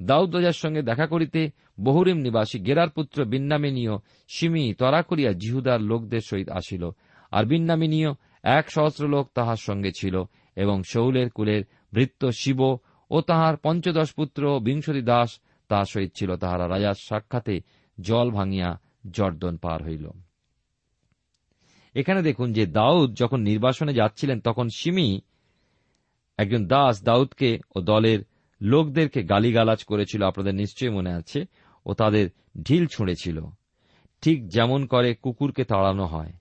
দাউদ 0.00 0.30
রাজার 0.34 0.56
সঙ্গে 0.62 0.82
দেখা 0.82 1.06
করিতে 1.06 1.40
বহুরিম 1.80 2.18
নিবাসী 2.18 2.58
গেরার 2.66 2.90
পুত্র 2.90 3.18
বিন্নামিনীয় 3.24 3.94
সিমি 4.30 4.64
তরা 4.80 5.00
করিয়া 5.02 5.30
জিহুদার 5.42 5.80
লোকদের 5.90 6.22
সহিত 6.30 6.48
আসিল, 6.50 6.84
আর 7.32 7.44
বিন্নামিনীয় 7.44 8.10
এক 8.58 8.64
সহস্র 8.70 9.02
লোক 9.14 9.24
তাহার 9.34 9.60
সঙ্গে 9.68 9.90
ছিল। 10.00 10.16
এবং 10.56 10.82
শৌলের 10.82 11.30
কুলের 11.30 11.64
ভৃত্য 11.92 12.32
শিব 12.32 12.60
ও 13.10 13.20
তাহার 13.20 13.56
পঞ্চদশ 13.56 14.12
পুত্র 14.12 14.60
বিংশতি 14.60 15.02
দাস 15.02 15.40
তাহার 15.68 15.84
সহিত 15.84 16.12
ছিল। 16.14 16.36
তাহারা 16.36 16.68
রাজার 16.68 16.94
সাক্ষাতে 16.94 17.60
জল 18.00 18.30
ভাঙিয়া 18.30 18.80
জর্দন 19.10 19.56
পার 19.56 19.82
হইল। 19.84 20.10
এখানে 21.94 22.22
দেখুন 22.22 22.52
যে 22.52 22.66
দাউদ 22.66 23.14
যখন 23.14 23.40
নির্বাসনে 23.40 23.94
যাচ্ছিলেন, 23.94 24.40
তখন 24.40 24.68
সিমি 24.68 25.20
একজন 26.38 26.66
দাস 26.66 27.02
দাউদকে 27.02 27.58
ও 27.76 27.80
দলের 27.80 28.18
লোকদেরকে 28.60 29.22
গালিগালাজ 29.22 29.84
করেছিল। 29.84 30.22
আপনাদের 30.22 30.54
নিশ্চয়ই 30.54 30.90
মনে 30.90 31.12
আছে 31.12 31.44
ও 31.86 31.94
তাদের 31.94 32.30
ঢিল 32.62 32.86
ছুঁড়েছিল। 32.86 33.40
ঠিক 34.22 34.48
যেমন 34.48 34.86
করে 34.86 35.14
কুকুরকে 35.14 35.64
তাড়ানো 35.64 36.06
হয়। 36.06 36.32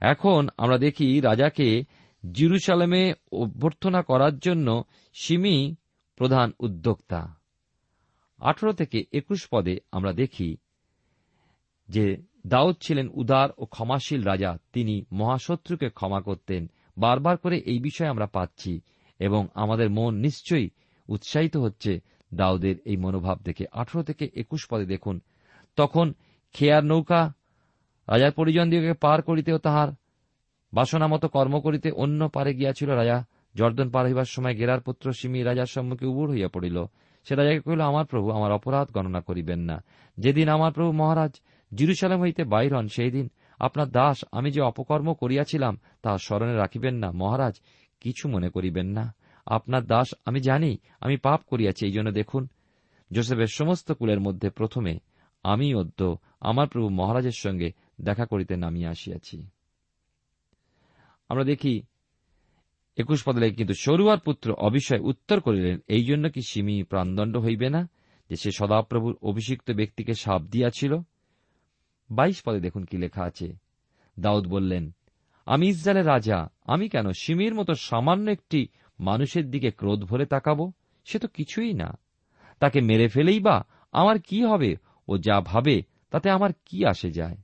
এখন 0.00 0.48
আমরা 0.56 0.78
দেখি 0.78 1.20
রাজাকে 1.20 1.84
জিরুসালামে 2.32 3.14
অভ্যর্থনা 3.32 4.02
করার 4.02 4.38
জন্য 4.38 4.84
সিমি 5.14 5.74
প্রধান 6.16 6.52
উদ্যোক্তা। 6.60 7.34
আঠারো 8.38 8.72
থেকে 8.72 9.04
একুশ 9.12 9.48
পদে 9.52 9.78
আমরা 9.92 10.12
দেখি 10.12 10.56
যে 11.88 12.16
দাউদ 12.46 12.76
ছিলেন 12.80 13.08
উদার 13.14 13.48
ও 13.58 13.64
ক্ষমাশীল 13.64 14.22
রাজা। 14.22 14.58
তিনি 14.72 15.04
মহাশত্রুকে 15.12 15.88
ক্ষমা 15.90 16.20
করতেন। 16.20 16.70
বারবার 16.98 17.36
করে 17.36 17.58
এই 17.58 17.78
বিষয়ে 17.78 18.08
আমরা 18.08 18.26
পাচ্ছি 18.26 18.80
এবং 19.18 19.48
আমাদের 19.54 19.90
মন 19.90 20.14
নিশ্চয়ই 20.14 20.70
উৎসাহিত 21.08 21.56
হচ্ছে 21.56 22.00
দাউদের 22.34 22.76
এই 22.84 22.96
মনোভাব 22.96 23.38
দেখে। 23.42 23.64
আঠারো 23.72 24.02
থেকে 24.02 24.30
একুশ 24.34 24.66
পদে 24.70 24.86
দেখুন, 24.86 25.20
তখন 25.76 26.14
খেয়ার 26.52 26.84
নৌকা 26.84 27.32
রাজার 28.08 28.32
পরিজন 28.32 28.70
দিকে 28.70 28.92
পার 28.92 29.22
করিতেও 29.22 29.58
তাহার 29.58 29.88
বাসনা 30.72 31.06
মতো 31.06 31.28
কর্ম 31.28 31.60
করিতে 31.60 31.90
অন্য 31.90 32.28
পারে 32.28 32.54
গিয়াছিল 32.54 32.90
রাজা। 32.90 33.24
জর্দন 33.54 33.90
পার 33.90 34.06
হইবার 34.06 34.24
সময় 34.24 34.54
গেরার 34.54 34.80
পুত্র 34.80 35.12
সিমি 35.12 35.42
রাজার 35.42 35.66
সম্মুখে 35.66 36.06
উবুর 36.06 36.30
হইয়া 36.30 36.48
পড়িল। 36.48 36.84
সে 37.24 37.34
রাজাকে 37.34 37.60
কহিল, 37.60 37.80
আমার 37.80 38.06
প্রভু 38.06 38.30
আমার 38.30 38.52
অপরাধ 38.52 38.90
গণনা 38.90 39.20
করিবেন 39.20 39.60
না। 39.60 39.84
যেদিন 40.18 40.48
আমার 40.48 40.72
প্রভু 40.72 40.92
মহারাজ 40.92 41.40
জিরুসালাম 41.74 42.20
হইতে 42.20 42.44
বাইর 42.44 42.74
হন, 42.74 42.88
সেই 42.88 43.10
দিন 43.10 43.30
আপনার 43.60 43.88
দাস 43.88 44.24
আমি 44.32 44.50
যে 44.50 44.60
অপকর্ম 44.60 45.14
করিয়াছিলাম 45.14 45.80
তাহা 46.02 46.18
স্মরণে 46.18 46.54
রাখিবেন 46.56 46.94
না। 46.94 47.12
মহারাজ, 47.12 47.54
কিছু 48.00 48.28
মনে 48.28 48.48
করিবেন 48.48 48.86
না। 48.86 49.14
আপনার 49.46 49.86
দাস 49.86 50.14
আমি 50.24 50.40
জানি, 50.40 50.78
আমি 51.00 51.16
পাপ 51.16 51.40
করিয়াছি, 51.46 51.86
এই 51.86 51.92
জন্য 51.92 52.10
দেখুন। 52.10 52.48
জোসেফের 53.12 53.46
সমস্ত 53.52 53.92
কুলের 53.92 54.20
মধ্যে 54.20 54.50
প্রথমে 54.50 54.98
আমি 55.42 55.74
অদ্য। 55.74 56.16
আমার 56.40 56.68
প্রভু 56.68 56.88
মহারাজের 56.88 57.36
সঙ্গে 57.36 57.72
দেখা 58.00 58.26
করিতে 58.26 58.56
নামিয়া 58.56 58.90
আসিয়াছি। 58.90 59.48
আমরা 61.30 61.44
দেখি 61.44 61.74
একুশ 62.96 63.20
পদে 63.26 63.40
লেখে, 63.40 63.58
কিন্তু 63.60 63.74
সরুয়ার 63.74 64.20
পুত্র 64.26 64.48
অবিষয় 64.68 65.02
উত্তর 65.10 65.38
করিলেন 65.40 65.76
এই 65.88 66.04
জন্য 66.04 66.24
কি 66.34 66.40
সিমি 66.42 66.76
প্রাণদণ্ড 66.82 67.34
হইবে 67.36 67.68
না 67.70 67.82
যে 68.30 68.36
সে 68.36 68.50
সদাপ্রভুর 68.50 69.14
অভিষিক্ত 69.22 69.68
ব্যক্তিকে 69.70 70.14
সাপ 70.14 70.42
দিয়াছিল? 70.42 70.92
বাইশ 72.10 72.38
পদে 72.44 72.60
দেখুন 72.60 72.82
কি 72.84 72.96
লেখা 72.98 73.22
আছে। 73.24 73.48
দাউদ 74.16 74.44
বললেন 74.46 74.84
আমি 75.46 75.64
ইসরায়েলের 75.68 76.06
রাজা 76.06 76.38
আমি 76.64 76.86
কেন 76.88 77.06
সিমির 77.12 77.54
মতো 77.54 77.72
সামান্য 77.88 78.26
একটি 78.30 78.60
মানুষের 78.98 79.46
দিকে 79.50 79.70
ক্রোধ 79.70 80.00
ভরে 80.04 80.26
তাকাবো? 80.26 80.64
সে 81.06 81.16
তো 81.18 81.28
কিছুই 81.28 81.72
না। 81.72 81.88
তাকে 82.58 82.78
মেরে 82.80 83.06
ফেলেই 83.08 83.40
বা 83.40 83.56
আমার 83.92 84.16
কি 84.20 84.38
হবে? 84.44 84.70
ও 85.08 85.12
যা 85.18 85.36
ভাবে 85.40 85.76
তাতে 86.10 86.28
আমার 86.30 86.50
কি 86.66 86.78
আসে 86.86 87.08
যায়? 87.10 87.38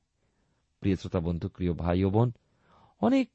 প্রিয় 0.81 0.97
শ্রোতা 0.97 1.21
বন্ধু 1.21 1.47
প্রিয় 1.49 1.73
ভাই 1.73 1.99
ও 2.05 2.11
বোন 2.11 2.29
অনেক 3.03 3.27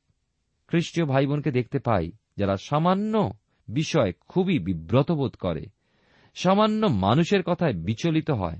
খ্রিস্টীয় 0.69 1.05
ভাই 1.05 1.25
বোনকে 1.25 1.51
দেখতে 1.51 1.79
পাই, 1.79 2.11
যারা 2.37 2.57
সামান্য 2.57 3.31
বিষয় 3.67 4.13
খুবই 4.27 4.59
বিব্রত 4.59 5.11
বোধ 5.11 5.35
করে, 5.35 5.65
সামান্য 6.35 6.85
মানুষের 6.85 7.43
কথায় 7.43 7.73
বিচলিত 7.73 8.31
হয়। 8.31 8.59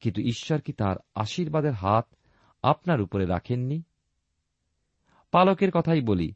কিন্তু 0.00 0.20
ঈশ্বর 0.22 0.60
কি 0.60 0.72
তার 0.72 0.96
আশীর্বাদের 1.14 1.72
হাত 1.72 2.06
আপনার 2.62 3.00
উপরে 3.00 3.26
রাখেননি? 3.26 3.82
পালকের 5.30 5.70
কথাই 5.70 6.00
বলি, 6.00 6.34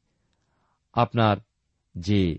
আপনার 0.92 1.36
যে 1.94 2.38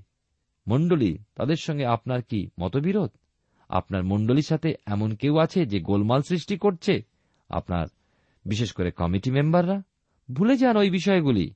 মণ্ডলী, 0.67 1.17
তাদের 1.35 1.55
সঙ্গে 1.55 1.85
আপনার 1.85 2.21
কি 2.21 2.49
মতবিরোধ? 2.59 3.11
আপনার 3.69 4.03
মণ্ডলীর 4.03 4.43
সাথে 4.43 4.73
এমন 4.85 5.15
কেউ 5.15 5.37
আছে 5.37 5.65
যে 5.65 5.79
গোলমাল 5.79 6.21
সৃষ্টি 6.21 6.57
করছে? 6.57 7.05
আপনার, 7.49 7.87
বিশেষ 8.45 8.71
করে 8.73 8.91
কমিটি 8.91 9.31
মেম্বাররা? 9.31 9.81
ভুলে 10.33 10.57
যান 10.57 10.77
ওই 10.77 10.89
বিষয়গুলি। 10.89 11.53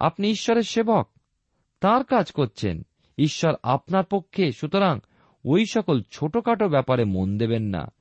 আপনি 0.00 0.30
ঈশ্বরের 0.30 0.62
সেবক। 0.62 1.10
তার 1.80 2.04
কাজ 2.04 2.32
করছেন। 2.32 2.82
ঈশ্বর 3.18 3.54
আপনার 3.62 4.04
পক্ষে, 4.04 4.52
সুতরাং 4.52 4.98
ওই 5.44 5.66
সকল 5.66 6.02
ছোটখাটো 6.10 6.68
ব্যাপারে 6.68 7.04
মন 7.04 7.38
দেবেন 7.38 7.62
না। 7.62 7.92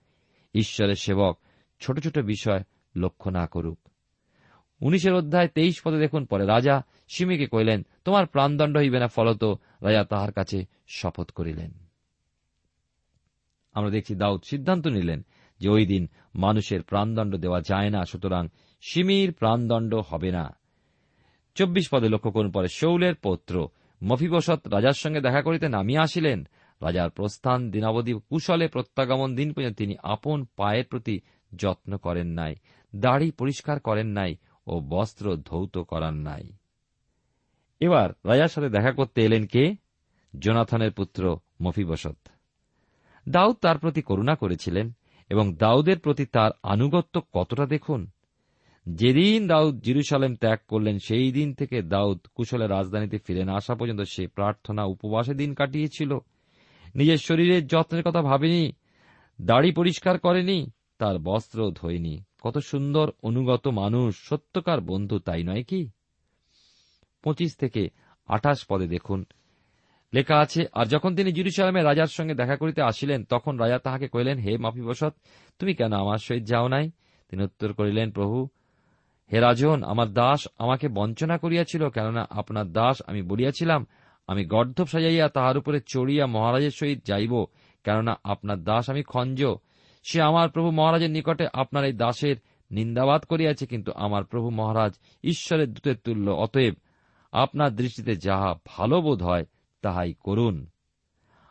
ঈশ্বরের 0.53 0.95
সেবক 0.95 1.39
ছোট 1.79 1.99
ছোট 1.99 2.19
বিষয় 2.19 2.63
লক্ষ্য 2.95 3.29
না 3.29 3.47
করুক। 3.47 3.79
উনিশের 4.81 5.13
অধ্যায় 5.13 5.47
তেইশ 5.47 5.81
পদে 5.83 5.97
দেখুন, 5.97 6.25
পরে 6.25 6.45
রাজা 6.45 6.81
সিমিকে 7.07 7.47
কইলেন 7.47 7.85
তোমার 8.05 8.27
প্রাণদণ্ড 8.27 8.77
হইবে 8.77 8.99
না, 8.99 9.07
ফলত 9.07 9.43
রাজা 9.81 10.03
তাহার 10.03 10.31
কাছে 10.31 10.65
শপথ 10.87 11.31
করিলেন। 11.31 11.71
আমরা 13.73 13.89
দেখছি 13.89 14.15
দাউদ 14.15 14.43
সিদ্ধান্ত 14.43 14.87
নিলেন 14.87 15.25
যে 15.59 15.69
ওই 15.69 15.85
দিন 15.85 16.07
মানুষের 16.35 16.83
প্রাণদণ্ড 16.83 17.35
দেওয়া 17.35 17.61
যায় 17.61 17.89
না, 17.89 18.05
সুতরাং 18.05 18.47
সিমির 18.81 19.33
প্রাণদণ্ড 19.33 19.95
হবে 19.95 20.31
না। 20.31 20.58
চব্বিশ 21.59 21.89
পদে 21.91 22.09
লক্ষ্য 22.09 22.31
করুন 22.31 22.51
পরে 22.51 22.67
শৌলের 22.67 23.15
পৌত্র। 23.15 23.67
মফিবসৎ 24.03 24.67
রাজার 24.67 24.93
সঙ্গে 24.93 25.21
দেখা 25.21 25.41
করিতে 25.41 25.69
নামিয়া 25.69 26.01
আসিলেন। 26.01 26.47
রাজার 26.81 27.09
প্রস্থান, 27.09 27.71
দিনাবধি 27.71 28.13
কুশলে 28.13 28.67
প্রত্যাগমন 28.67 29.35
দিন 29.35 29.53
পর্যন্ত 29.53 29.77
তিনি 29.77 29.95
আপন 30.03 30.45
পায়ের 30.55 30.85
প্রতি 30.85 31.19
যত্ন 31.55 31.97
করেন 31.97 32.27
নাই, 32.27 32.55
দাড়ি 32.95 33.31
পরিষ্কার 33.31 33.79
করেন 33.79 34.07
নাই 34.07 34.35
ও 34.67 34.79
বস্ত্র 34.79 35.35
ধৌত 35.35 35.77
করান 35.77 36.15
নাই। 36.15 36.51
এবার 37.79 38.09
রাজার 38.25 38.47
সাথে 38.47 38.69
দেখা 38.69 38.91
করতে 38.91 39.21
এলেন 39.21 39.45
কে? 39.45 39.75
জোনাথনের 40.39 40.91
পুত্র 40.91 41.37
মফিবসত। 41.61 42.17
দাউদ 43.29 43.55
তার 43.55 43.77
প্রতি 43.77 44.01
করুণা 44.01 44.35
করেছিলেন 44.35 44.91
এবং 45.29 45.55
দাউদের 45.55 45.99
প্রতি 45.99 46.25
তার 46.25 46.51
আনুগত্য 46.63 47.21
কতটা 47.33 47.65
দেখুন? 47.65 48.07
যেদিন 48.95 49.47
দাউদ 49.47 49.81
জিরুসালেম 49.81 50.35
ত্যাগ 50.35 50.59
করলেন, 50.67 50.99
সেই 50.99 51.31
দিন 51.31 51.53
থেকে 51.53 51.81
দাউদ 51.81 52.19
কুশলে 52.35 52.67
রাজধানীতে 52.67 53.17
ফিরে 53.17 53.45
না 53.45 53.53
আসা 53.53 53.75
পর্যন্ত 53.75 54.01
সে 54.01 54.27
প্রার্থনা 54.27 54.83
উপবাসে 54.83 55.33
দিন 55.33 55.53
কাটিয়েছিল। 55.53 56.17
নিজের 56.95 57.17
শরীরের 57.17 57.67
যত্নের 57.67 58.03
কথা 58.03 58.21
ভাবেনি, 58.21 58.71
দাড়ি 59.41 59.71
পরিষ্কার 59.71 60.19
করেনি, 60.19 60.71
তার 60.97 61.19
বস্ত্র 61.19 61.71
ধোয়নি। 61.71 62.23
কত 62.41 62.57
সুন্দর, 62.57 63.11
অনুগত 63.23 63.67
মানুষ, 63.67 64.29
সত্যকার 64.29 64.81
বন্ধু, 64.81 65.19
তাই 65.19 65.43
নয় 65.43 65.63
কি? 65.63 65.89
পঁচিশ 67.23 67.55
থেকে 67.55 67.89
আঠাশ 68.27 68.65
পদে 68.69 68.87
দেখুন। 68.87 69.25
লেখা 70.13 70.37
আছে, 70.37 70.65
আর 70.73 70.85
যখন 70.85 71.15
তিনি 71.15 71.31
জিরুসালামে 71.31 71.83
রাজার 71.83 72.07
সঙ্গে 72.07 72.33
দেখা 72.33 72.55
করিতে 72.55 72.81
আসিলেন, 72.81 73.23
তখন 73.23 73.57
রাজা 73.57 73.79
তাহাকে 73.79 74.07
কহিলেন, 74.07 74.37
হে 74.37 74.57
মাফিবসৎ 74.57 75.13
তুমি 75.59 75.73
কেন 75.73 75.93
আমার 75.93 76.17
সহিত 76.17 76.43
যাও 76.43 76.67
নাই? 76.67 76.91
তিনি 77.29 77.43
উত্তর 77.43 77.73
করিলেন, 77.73 78.11
প্রভু 78.11 78.49
হে 79.31 79.39
রাজন, 79.39 79.83
আমার 79.83 80.13
দাস 80.13 80.47
আমাকে 80.57 80.87
বঞ্চনা 80.87 81.37
করিয়াছিল, 81.37 81.89
কেননা 81.89 82.27
আপনার 82.29 82.71
দাস 82.71 83.01
আমি 83.07 83.21
বলিয়াছিলাম, 83.21 83.85
আমি 84.27 84.45
গর্ধব 84.45 84.85
সাজাইয়া 84.85 85.29
তাহার 85.29 85.57
উপরে 85.57 85.79
চড়িয়া 85.87 86.25
মহারাজের 86.25 86.71
সহিত 86.71 87.05
যাইব, 87.05 87.45
কেননা 87.83 88.19
আপনার 88.23 88.63
দাস 88.63 88.89
আমি 88.89 89.03
খঞ্জ। 89.03 89.45
সে 90.03 90.21
আমার 90.21 90.49
প্রভু 90.49 90.71
মহারাজের 90.71 91.11
নিকটে 91.11 91.47
আপনার 91.53 91.83
এই 91.85 91.93
দাসের 91.93 92.35
নিন্দাবাদ 92.71 93.23
করিয়াছে, 93.23 93.65
কিন্তু 93.67 93.91
আমার 93.95 94.23
প্রভু 94.23 94.49
মহারাজ 94.49 94.93
ঈশ্বরের 95.23 95.73
দূতের 95.73 95.95
তুল্য, 95.95 96.31
অতএব 96.31 96.73
আপনার 97.31 97.75
দৃষ্টিতে 97.75 98.15
যাহা 98.15 98.55
ভালো 98.67 99.01
বোধ 99.01 99.23
হয়, 99.23 99.45
তাহাই 99.81 100.13
করুন। 100.19 100.55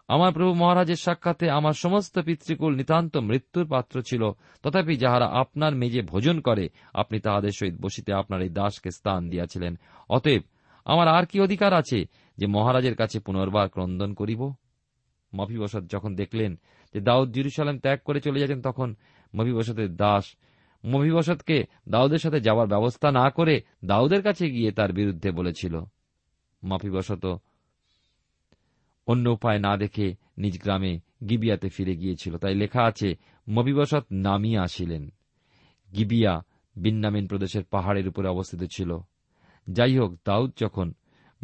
আমার 0.09 0.33
প্রভু 0.33 0.55
মহারাজের 0.55 0.97
সাক্ষাতে 0.97 1.51
আমার 1.51 1.73
সমস্ত 1.73 2.19
পিতৃকুল 2.19 2.75
নিতান্ত 2.75 3.17
মৃত্যুর 3.17 3.67
পাত্র 3.67 4.03
ছিল। 4.03 4.31
তথাপি 4.63 4.97
যাহারা 4.97 5.27
আপনার 5.27 5.75
মেজে 5.75 6.03
ভোজন 6.03 6.41
করে, 6.41 6.69
আপনি 6.95 7.21
তাহাদের 7.21 7.51
সহিত 7.51 7.75
বসিতে 7.81 8.13
আপনার 8.13 8.43
এই 8.43 8.49
দাসকে 8.49 8.91
স্থান 8.91 9.31
দিয়াছিলেন। 9.31 9.79
অতএব 10.09 10.43
আমার 10.85 11.09
আর 11.09 11.27
কি 11.27 11.41
অধিকার 11.41 11.75
আছে 11.75 12.05
যে 12.39 12.47
মহারাজের 12.47 12.97
কাছে 12.97 13.21
পুনর্বার 13.21 13.69
ক্রন্দন 13.69 14.15
করিব? 14.15 14.55
মফিবসত 15.35 15.85
যখন 15.91 16.15
দেখলেন 16.15 16.59
যে 16.95 17.01
দাউদ 17.01 17.33
জিরুসালাম 17.33 17.79
ত্যাগ 17.79 17.99
করে 18.05 18.21
চলে 18.21 18.41
যাচ্ছেন, 18.41 18.63
তখন 18.63 18.95
মফিবসতের 19.37 19.97
দাস, 19.97 20.37
মফিবসতকে 20.87 21.65
দাউদের 21.89 22.19
সাথে 22.19 22.41
যাওয়ার 22.41 22.69
ব্যবস্থা 22.69 23.11
না 23.11 23.31
করে 23.31 23.63
দাউদের 23.85 24.23
কাছে 24.23 24.51
গিয়ে 24.51 24.71
তার 24.73 24.93
বিরুদ্ধে 24.93 25.31
বলেছিল। 25.31 25.81
মফিবসত 26.65 27.25
অন্য 29.09 29.29
উপায় 29.29 29.59
না 29.59 29.77
দেখে 29.77 30.15
নিজ 30.39 30.63
গ্রামে 30.63 31.01
গিবিয়াতে 31.29 31.69
ফিরে 31.69 31.97
গিয়েছিল। 31.97 32.37
তাই 32.37 32.55
লেখা 32.55 32.83
আছে, 32.83 33.17
মবিবসত 33.49 34.07
নামিয়ে 34.13 34.59
আসিলেন। 34.59 35.09
গিবিয়া 35.97 36.45
বিন্নামিন 36.77 37.27
প্রদেশের 37.27 37.65
পাহাড়ের 37.65 38.09
উপরে 38.09 38.29
অবস্থিত 38.29 38.63
ছিল। 38.73 38.99
যাই 39.71 39.99
হোক, 39.99 40.17
দাউদ 40.27 40.53
যখন 40.61 40.95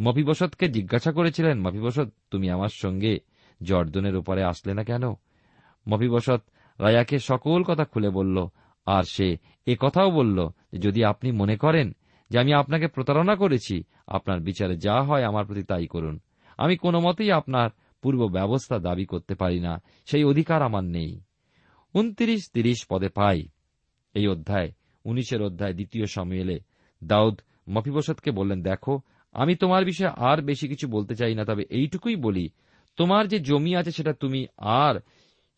মফিবসতকে 0.00 0.68
জিজ্ঞাসা 0.68 1.12
করেছিলেন 1.12 1.60
মফিবসত 1.60 2.08
তুমি 2.30 2.50
আমার 2.50 2.68
সঙ্গে 2.72 3.18
জর্দনের 3.62 4.16
উপরে 4.16 4.44
আসলে 4.44 4.74
না 4.74 4.84
কেন? 4.84 5.02
মফিবসত 5.88 6.42
রায়াকে 6.80 7.18
সকল 7.18 7.62
কথা 7.62 7.84
খুলে 7.84 8.10
বলল, 8.10 8.46
আর 8.86 9.02
সে 9.02 9.36
এ 9.66 9.76
কথাও 9.80 10.10
বলল, 10.10 10.48
যদি 10.78 11.04
আপনি 11.04 11.32
মনে 11.32 11.56
করেন 11.56 11.92
যে 12.30 12.38
আমি 12.38 12.52
আপনাকে 12.52 12.88
প্রতারণা 12.88 13.36
করেছি, 13.36 13.84
আপনার 14.06 14.40
বিচারে 14.40 14.76
যা 14.76 15.02
হয় 15.02 15.24
আমার 15.24 15.46
প্রতি 15.46 15.62
তাই 15.62 15.86
করুন। 15.86 16.20
আমি 16.58 16.76
কোনো 16.76 17.00
মতেই 17.00 17.32
আপনার 17.32 17.70
পূর্ব 18.02 18.26
ব্যবস্থা 18.26 18.78
দাবি 18.78 19.06
করতে 19.06 19.34
পারি 19.34 19.60
না। 19.60 19.82
সেই 20.06 20.24
অধিকার 20.24 20.62
আমার 20.62 20.84
নেই। 20.84 21.20
উনত্রিশ 21.94 22.50
তিরিশ 22.52 22.86
পদে 22.90 23.08
পাই। 23.08 23.48
এই 24.14 24.28
অধ্যায়, 24.28 24.72
উনিশের 25.04 25.42
অধ্যায় 25.42 25.72
দ্বিতীয় 25.72 26.06
সময়েলে 26.06 26.60
দাউদ 27.04 27.40
মফিবসতকে 27.68 28.30
বললেন, 28.30 28.62
দেখো, 28.62 29.00
আমি 29.32 29.54
তোমার 29.54 29.84
বিষয়ে 29.84 30.10
আর 30.16 30.42
বেশি 30.42 30.68
কিছু 30.68 30.88
বলতে 30.88 31.14
চাই 31.14 31.34
না, 31.34 31.44
তবে 31.44 31.64
এইটুকুই 31.70 32.16
বলি। 32.16 32.50
তোমার 32.96 33.28
যে 33.28 33.38
জমি 33.38 33.76
আছে 33.76 33.90
সেটা 33.90 34.12
তুমি 34.12 34.46
আর 34.56 35.00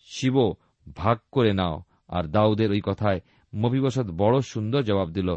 শিব 0.00 0.52
ভাগ 0.96 1.18
করে 1.32 1.52
নাও। 1.52 1.82
আর 2.08 2.24
দাউদের 2.24 2.70
ওই 2.70 2.80
কথায় 2.84 3.20
মফিবসত 3.54 4.06
বড় 4.16 4.40
সুন্দর 4.40 4.82
জবাব 4.82 5.10
দিল। 5.10 5.36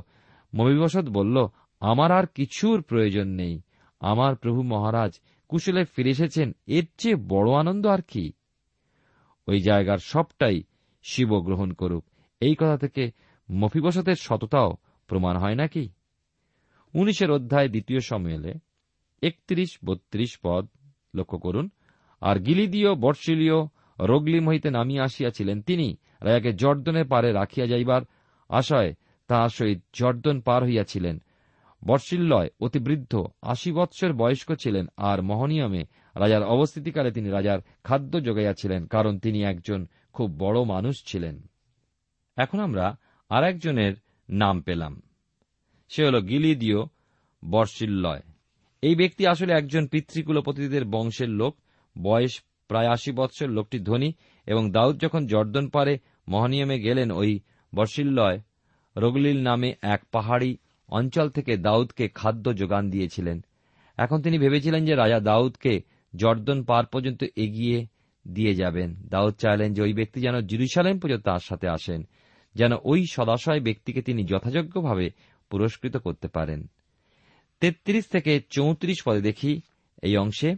মফিবসত 0.55 1.09
বলল, 1.09 1.47
আমার 1.79 2.11
আর 2.11 2.27
কিছুর 2.27 2.81
প্রয়োজন 2.81 3.27
নেই। 3.27 3.61
আমার 3.99 4.35
প্রভু 4.35 4.61
মহারাজ 4.61 5.19
কুশলে 5.49 5.83
ফিরে 5.83 6.09
এসেছেন, 6.09 6.55
এর 6.65 6.85
চেয়ে 6.97 7.15
বড় 7.15 7.51
আনন্দ 7.51 7.87
আর 7.87 8.01
কি? 8.01 8.31
ওই 9.47 9.61
জায়গার 9.61 9.97
সবটাই 9.97 10.63
শিব 11.03 11.39
গ্রহণ 11.39 11.73
করুক। 11.73 12.05
এই 12.39 12.55
কথা 12.55 12.77
থেকে 12.77 13.11
মফিবসতের 13.51 14.15
সততাও 14.15 14.77
প্রমাণ 15.07 15.37
হয় 15.37 15.55
নাকি? 15.55 15.89
উনিশের 16.93 17.31
অধ্যায় 17.31 17.69
দ্বিতীয় 17.69 17.99
সম্মেলে 17.99 18.53
একত্রিশ 19.21 19.77
বত্রিশ 19.85 20.39
পদ 20.43 20.67
লক্ষ্য 21.15 21.39
করুন। 21.39 21.69
আর 22.21 22.39
গিলিদীয় 22.39 22.95
বর্ষিলীয় 22.95 23.65
রোগলিম 23.99 24.49
হইতে 24.49 24.69
নামিয়া 24.69 25.03
আসিয়াছিলেন 25.03 25.61
তিনি 25.61 25.97
রায়াকে 26.21 26.53
জর্দনের 26.53 27.07
পারে 27.07 27.31
রাখিয়া 27.31 27.67
যাইবার 27.67 28.01
আশায় 28.49 28.93
তাহার 29.27 29.49
সহিত 29.49 29.83
জর্দন 29.93 30.41
পার 30.41 30.63
হইয়াছিলেন। 30.63 31.21
বর্ষিল্লয় 31.85 32.49
অতিবৃদ্ধ 32.61 33.25
আশি 33.41 33.71
বৎসর 33.71 34.13
বয়স্ক 34.13 34.55
ছিলেন 34.55 34.87
আর 34.97 35.21
মহনিয়মে। 35.21 35.83
রাজার 36.15 36.43
অবস্থিতিকালে 36.43 37.11
তিনি 37.11 37.29
রাজার 37.29 37.59
খাদ্য 37.83 38.23
যোগাইয়াছিলেন 38.23 38.85
কারণ 38.85 39.19
তিনি 39.19 39.43
একজন 39.43 39.87
খুব 40.13 40.35
বড় 40.39 40.63
মানুষ 40.63 41.03
ছিলেন। 41.05 41.41
এখন 42.37 42.59
আমরা 42.59 42.97
আর 43.29 43.43
একজনের 43.43 43.93
নাম 44.29 44.61
পেলাম। 44.61 45.01
সে 45.89 46.05
হল 46.05 46.21
গিলিদীয় 46.21 46.77
বর্ষিল্লয় 47.49 48.21
এই 48.81 48.95
ব্যক্তি 48.95 49.27
আসলে 49.27 49.53
একজন 49.53 49.87
পিতৃকুলপতিদের 49.87 50.85
বংশের 50.85 51.29
লোক। 51.29 51.57
বয়স 52.01 52.43
প্রায় 52.67 52.87
আশি 52.87 53.11
বৎসর, 53.11 53.49
লোকটি 53.49 53.79
ধনী 53.79 54.13
এবং 54.47 54.71
দাউদ 54.71 55.01
যখন 55.01 55.27
জর্দন 55.27 55.69
পারে, 55.69 55.97
মহানিয়মে 56.27 56.79
গেলেন 56.79 57.11
ওই 57.11 57.39
বর্ষিল্লয় 57.75 58.39
রগলিল 58.97 59.41
নামে 59.41 59.73
এক 59.81 60.05
পাহাড়ি 60.11 60.57
অঞ্চল 60.91 61.29
থেকে 61.29 61.57
দাউদকে 61.57 62.07
খাদ্য 62.07 62.57
যোগান 62.57 62.89
দিয়েছিলেন। 62.89 63.45
এখন 63.97 64.21
তিনি 64.21 64.37
ভেবেছিলেন 64.37 64.85
যে 64.85 64.95
রাজা 64.95 65.19
দাউদকে 65.19 65.81
জর্দন 66.15 66.63
পার 66.63 66.85
পর্যন্ত 66.85 67.23
এগিয়ে 67.35 67.87
দিয়ে 68.27 68.53
যাবেন। 68.55 68.95
দাউদ 69.09 69.33
চাইলেন 69.33 69.73
যে 69.73 69.81
ওই 69.81 69.93
ব্যক্তি 69.93 70.21
যেন 70.21 70.39
জিরুসালেম 70.41 70.99
পর্যন্ত 70.99 71.25
তার 71.25 71.39
সাথে 71.39 71.67
আসেন, 71.67 72.07
যেন 72.55 72.71
ওই 72.83 73.05
সদাশয় 73.11 73.59
ব্যক্তিকে 73.59 74.01
তিনি 74.01 74.23
যথাযোগ্যভাবে 74.23 75.09
পুরস্কৃত 75.49 75.97
করতে 75.97 76.27
পারেন। 76.27 76.69
তেত্রিশ 77.59 78.05
থেকে 78.05 78.41
চৌত্রিশ 78.49 78.97
পদে 79.05 79.21
দেখি 79.21 79.61
এই 80.01 80.17
অংশে 80.17 80.55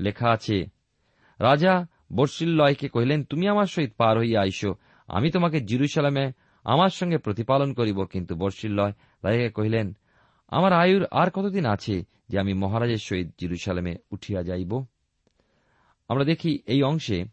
লেখা 0.00 0.28
আছে, 0.30 0.64
রাজা 1.40 1.86
বর্ষিল্লয়কে 2.14 2.88
কহিলেন, 2.88 3.24
তুমি 3.24 3.48
আমার 3.48 3.66
সহিত 3.66 3.92
পার 3.96 4.18
হইয়া 4.18 4.40
আইসো। 4.40 4.74
আমি 5.08 5.30
তোমাকে 5.30 5.60
জিরুসালামে 5.60 6.32
আমার 6.64 6.90
সঙ্গে 6.90 7.18
প্রতিপালন 7.18 7.70
করিব, 7.74 7.98
কিন্তু 8.04 8.36
বর্ষিল্লয় 8.36 8.92
রাজাকে 9.22 9.50
কহিলেন, 9.50 9.86
আমার 10.48 10.72
আয়ুর 10.72 11.04
আর 11.10 11.28
কতদিন 11.30 11.64
আছে 11.66 12.04
যে 12.28 12.38
আমি 12.38 12.52
মহারাজের 12.54 12.98
সহিত 12.98 13.28
জিরুসালামে 13.40 13.96
উঠিয়া 14.10 14.42
যাইব? 14.42 14.72
আমরা 16.08 16.24
দেখি 16.24 16.58
এই 16.66 16.82
অংশে 16.82 17.24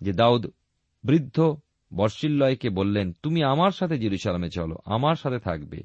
যে 0.00 0.12
দাউদ 0.12 0.46
বৃদ্ধ 1.04 1.56
বর্ষিল্লয়কে 1.94 2.68
বললেন, 2.70 3.12
তুমি 3.22 3.44
আমার 3.44 3.70
সাথে 3.70 3.98
জিরুসালামে 3.98 4.50
চলো, 4.50 4.76
আমার 4.84 5.16
সাথে 5.16 5.38
থাকবে। 5.38 5.78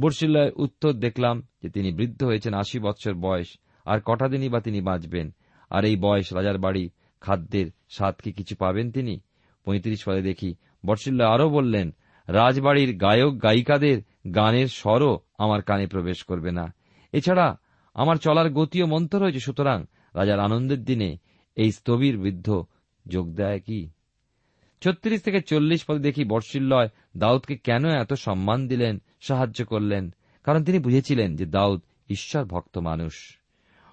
বর্ষিল্লয় 0.00 0.50
উত্তর 0.56 0.92
দেখলাম 0.92 1.42
যে 1.62 1.68
তিনি 1.68 1.92
বৃদ্ধ 1.92 2.24
হয়েছেন 2.24 2.54
আশি 2.54 2.78
বৎসর 2.78 3.14
বয়স, 3.14 3.58
আর 3.86 3.98
কটা 4.04 4.28
দিনই 4.28 4.48
বা 4.48 4.60
তিনি 4.60 4.80
বাঁচবেন, 4.80 5.26
আর 5.70 5.84
এই 5.84 5.96
বয়স 5.96 6.32
রাজার 6.32 6.58
বাড়ি 6.58 6.90
খাদ্যের 7.20 7.66
স্বাদ 7.88 8.14
কি 8.14 8.32
কিছু 8.32 8.56
পাবেন 8.56 8.92
তিনি? 8.92 9.20
পঁয়ত্রিশ 9.64 10.00
পদে 10.06 10.22
দেখি 10.22 10.54
বর্ষিল্লয় 10.88 11.28
আরও 11.28 11.48
বললেন, 11.48 11.94
রাজবাড়ির 12.28 12.96
গায়ক 12.96 13.42
গায়িকাদের 13.42 14.02
গানের 14.34 14.66
স্বরও 14.66 15.20
আমার 15.38 15.62
কানে 15.62 15.86
প্রবেশ 15.86 16.24
করবে 16.24 16.50
না। 16.50 16.74
এছাড়া 17.12 17.58
আমার 17.94 18.16
চলার 18.16 18.50
গতিও 18.50 18.86
মন্থর 18.86 19.22
হয়েছে 19.22 19.40
সুতরাং 19.40 19.84
রাজার 20.14 20.40
আনন্দের 20.40 20.84
দিনে 20.84 21.16
এই 21.56 21.72
স্থবির 21.72 22.18
বৃদ্ধ 22.18 22.64
যোগ 23.08 23.34
দেয় 23.34 23.60
কি? 23.60 23.90
ছত্রিশ 24.80 25.22
থেকে 25.22 25.40
চল্লিশ 25.40 25.84
পদে 25.84 25.98
দেখি 25.98 26.24
বর্ষিল্লয় 26.24 26.88
দাউদকে 27.16 27.56
কেন 27.56 27.84
এত 27.86 28.12
সম্মান 28.12 28.68
দিলেন, 28.68 29.02
সাহায্য 29.20 29.64
করলেন, 29.64 30.14
কারণ 30.44 30.64
তিনি 30.64 30.78
বুঝেছিলেন 30.78 31.36
যে 31.36 31.46
দাউদ 31.46 31.80
ঈশ্বর 32.08 32.44
ভক্ত 32.44 32.78
মানুষ। 32.78 33.38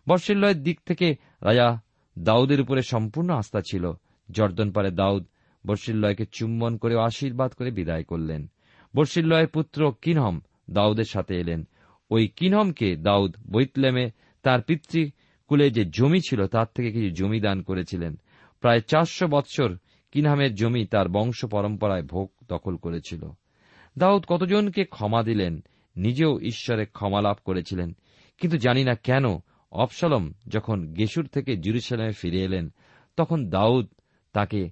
বর্ষিল্লয়ের 0.10 0.64
দিক 0.64 0.80
থেকে 0.86 1.16
রাজা 1.42 1.82
দাউদের 2.20 2.62
উপরে 2.62 2.82
সম্পূর্ণ 2.82 3.30
আস্থা 3.34 3.62
ছিল। 3.62 3.92
জর্দন 4.32 4.72
পারে 4.72 4.92
দাউদ 4.92 5.26
বর্ষিল্লয়কে 5.66 6.26
চুম্বন 6.32 6.78
করে 6.78 7.00
আশীর্বাদ 7.00 7.52
করে 7.52 7.72
বিদায় 7.72 8.04
করলেন। 8.04 8.52
বর্ষিল্লয়ের 8.96 9.48
পুত্র 9.48 9.94
কিনহম 10.02 10.40
দাউদের 10.70 11.04
সাথে 11.04 11.36
এলেন। 11.36 11.68
ওই 12.10 12.28
কিনহমকে 12.28 12.96
দাউদ 12.96 13.36
বৈতলেমে 13.52 14.12
তার 14.44 14.62
পিতৃকুলে 14.62 15.70
যে 15.70 15.86
জমি 15.86 16.20
ছিল 16.20 16.48
তার 16.48 16.66
থেকে 16.76 16.92
কিছু 16.92 17.10
জমি 17.10 17.40
দান 17.40 17.62
করেছিলেন। 17.62 18.20
প্রায় 18.62 18.80
চারশো 18.80 19.28
বৎসর 19.28 19.78
কিনহামের 20.12 20.56
জমি 20.56 20.86
তার 20.86 21.10
বংশ 21.10 21.46
পরম্পরায় 21.46 22.04
ভোগ 22.04 22.32
দখল 22.50 22.76
করেছিল। 22.76 23.24
দাউদ 23.98 24.26
কতজনকে 24.26 24.86
ক্ষমা 24.86 25.24
দিলেন, 25.24 25.64
নিজেও 25.96 26.40
ঈশ্বরে 26.40 26.86
ক্ষমা 26.86 27.22
লাভ 27.22 27.38
করেছিলেন। 27.46 27.94
কিন্তু 28.38 28.58
জানি 28.58 28.84
না 28.84 28.96
কেন 28.96 29.24
অপসলম 29.72 30.34
যখন 30.48 30.94
গেসুর 30.94 31.28
থেকে 31.28 31.58
জুরুসালামে 31.58 32.12
ফিরে 32.12 32.42
এলেন, 32.42 32.74
তখন 33.18 33.50
দাউদ 33.50 33.88
তাকে 34.34 34.70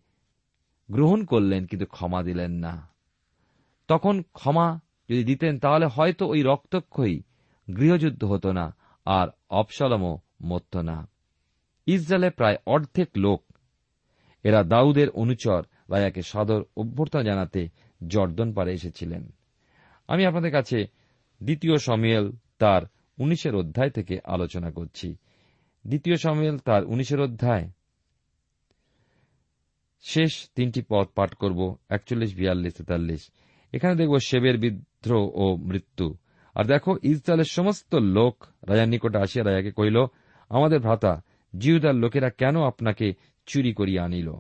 গ্রহণ 0.92 1.26
করলেন, 1.26 1.66
কিন্তু 1.66 1.86
ক্ষমা 1.86 2.24
দিলেন 2.24 2.52
না। 2.52 2.90
তখন 3.88 4.22
ক্ষমা 4.34 4.80
যদি 5.10 5.24
দিতেন, 5.24 5.60
তাহলে 5.60 5.86
হয়তো 5.86 6.28
ওই 6.28 6.44
রক্তক্ষয়ী 6.44 7.24
গৃহযুদ্ধ 7.78 8.24
হতো 8.24 8.52
না, 8.52 8.76
আর 9.06 9.28
অপসলমও 9.50 10.20
মরত 10.42 10.76
না। 10.76 11.08
ইসরায়েলে 11.86 12.30
প্রায় 12.30 12.58
অর্ধেক 12.66 13.10
লোক, 13.16 13.44
এরা 14.44 14.64
দাউদের 14.64 15.10
অনুচর 15.10 15.64
বা 15.90 16.00
একে 16.00 16.22
সদর 16.22 16.64
অভ্যর্থনা 16.78 17.24
জানাতে 17.24 17.70
জর্দন 18.08 18.54
পারে 18.54 18.74
এসেছিলেন। 18.74 19.32
আমি 20.08 20.26
আপনাদের 20.26 20.52
কাছে 20.52 20.88
দ্বিতীয় 21.44 21.78
সমিয়েল 21.78 22.32
তার 22.60 22.82
উনিশের 23.18 23.56
অধ্যায় 23.56 23.90
থেকে 23.90 24.20
আলোচনা 24.24 24.72
করছি। 24.72 25.16
দ্বিতীয় 25.88 26.18
সমিয়েল 26.18 26.58
তার 26.58 26.86
উনিশের 26.86 27.22
অধ্যায় 27.22 27.70
শেষ 30.06 30.50
তিনটি 30.56 30.82
পদ 30.90 31.08
পাঠ 31.16 31.34
করব, 31.34 31.76
একচল্লিশ, 31.90 32.36
বিয়াল্লিশ, 32.36 32.74
তেতাল্লিশ। 32.74 33.32
এখানে 33.74 33.96
দেখব 33.96 34.20
শেবের 34.20 34.58
বিদ্রোহ 34.58 35.32
ও 35.34 35.56
মৃত্যু। 35.56 36.16
আর 36.56 36.66
দেখো, 36.66 36.98
ইসরায়েলের 37.04 37.46
সমস্ত 37.46 37.96
লোক 37.96 38.46
রাজার 38.68 38.90
নিকটে 38.90 39.18
আসিয়া 39.18 39.46
রাজাকে 39.46 39.72
কহিল, 39.72 40.06
আমাদের 40.50 40.80
ভ্রাতা, 40.80 41.22
জিহুদার 41.58 41.96
লোকেরা 41.96 42.30
কেন 42.30 42.62
আপনাকে 42.62 43.14
চুরি 43.46 43.74
করিয়া 43.74 44.04
আনিল? 44.04 44.34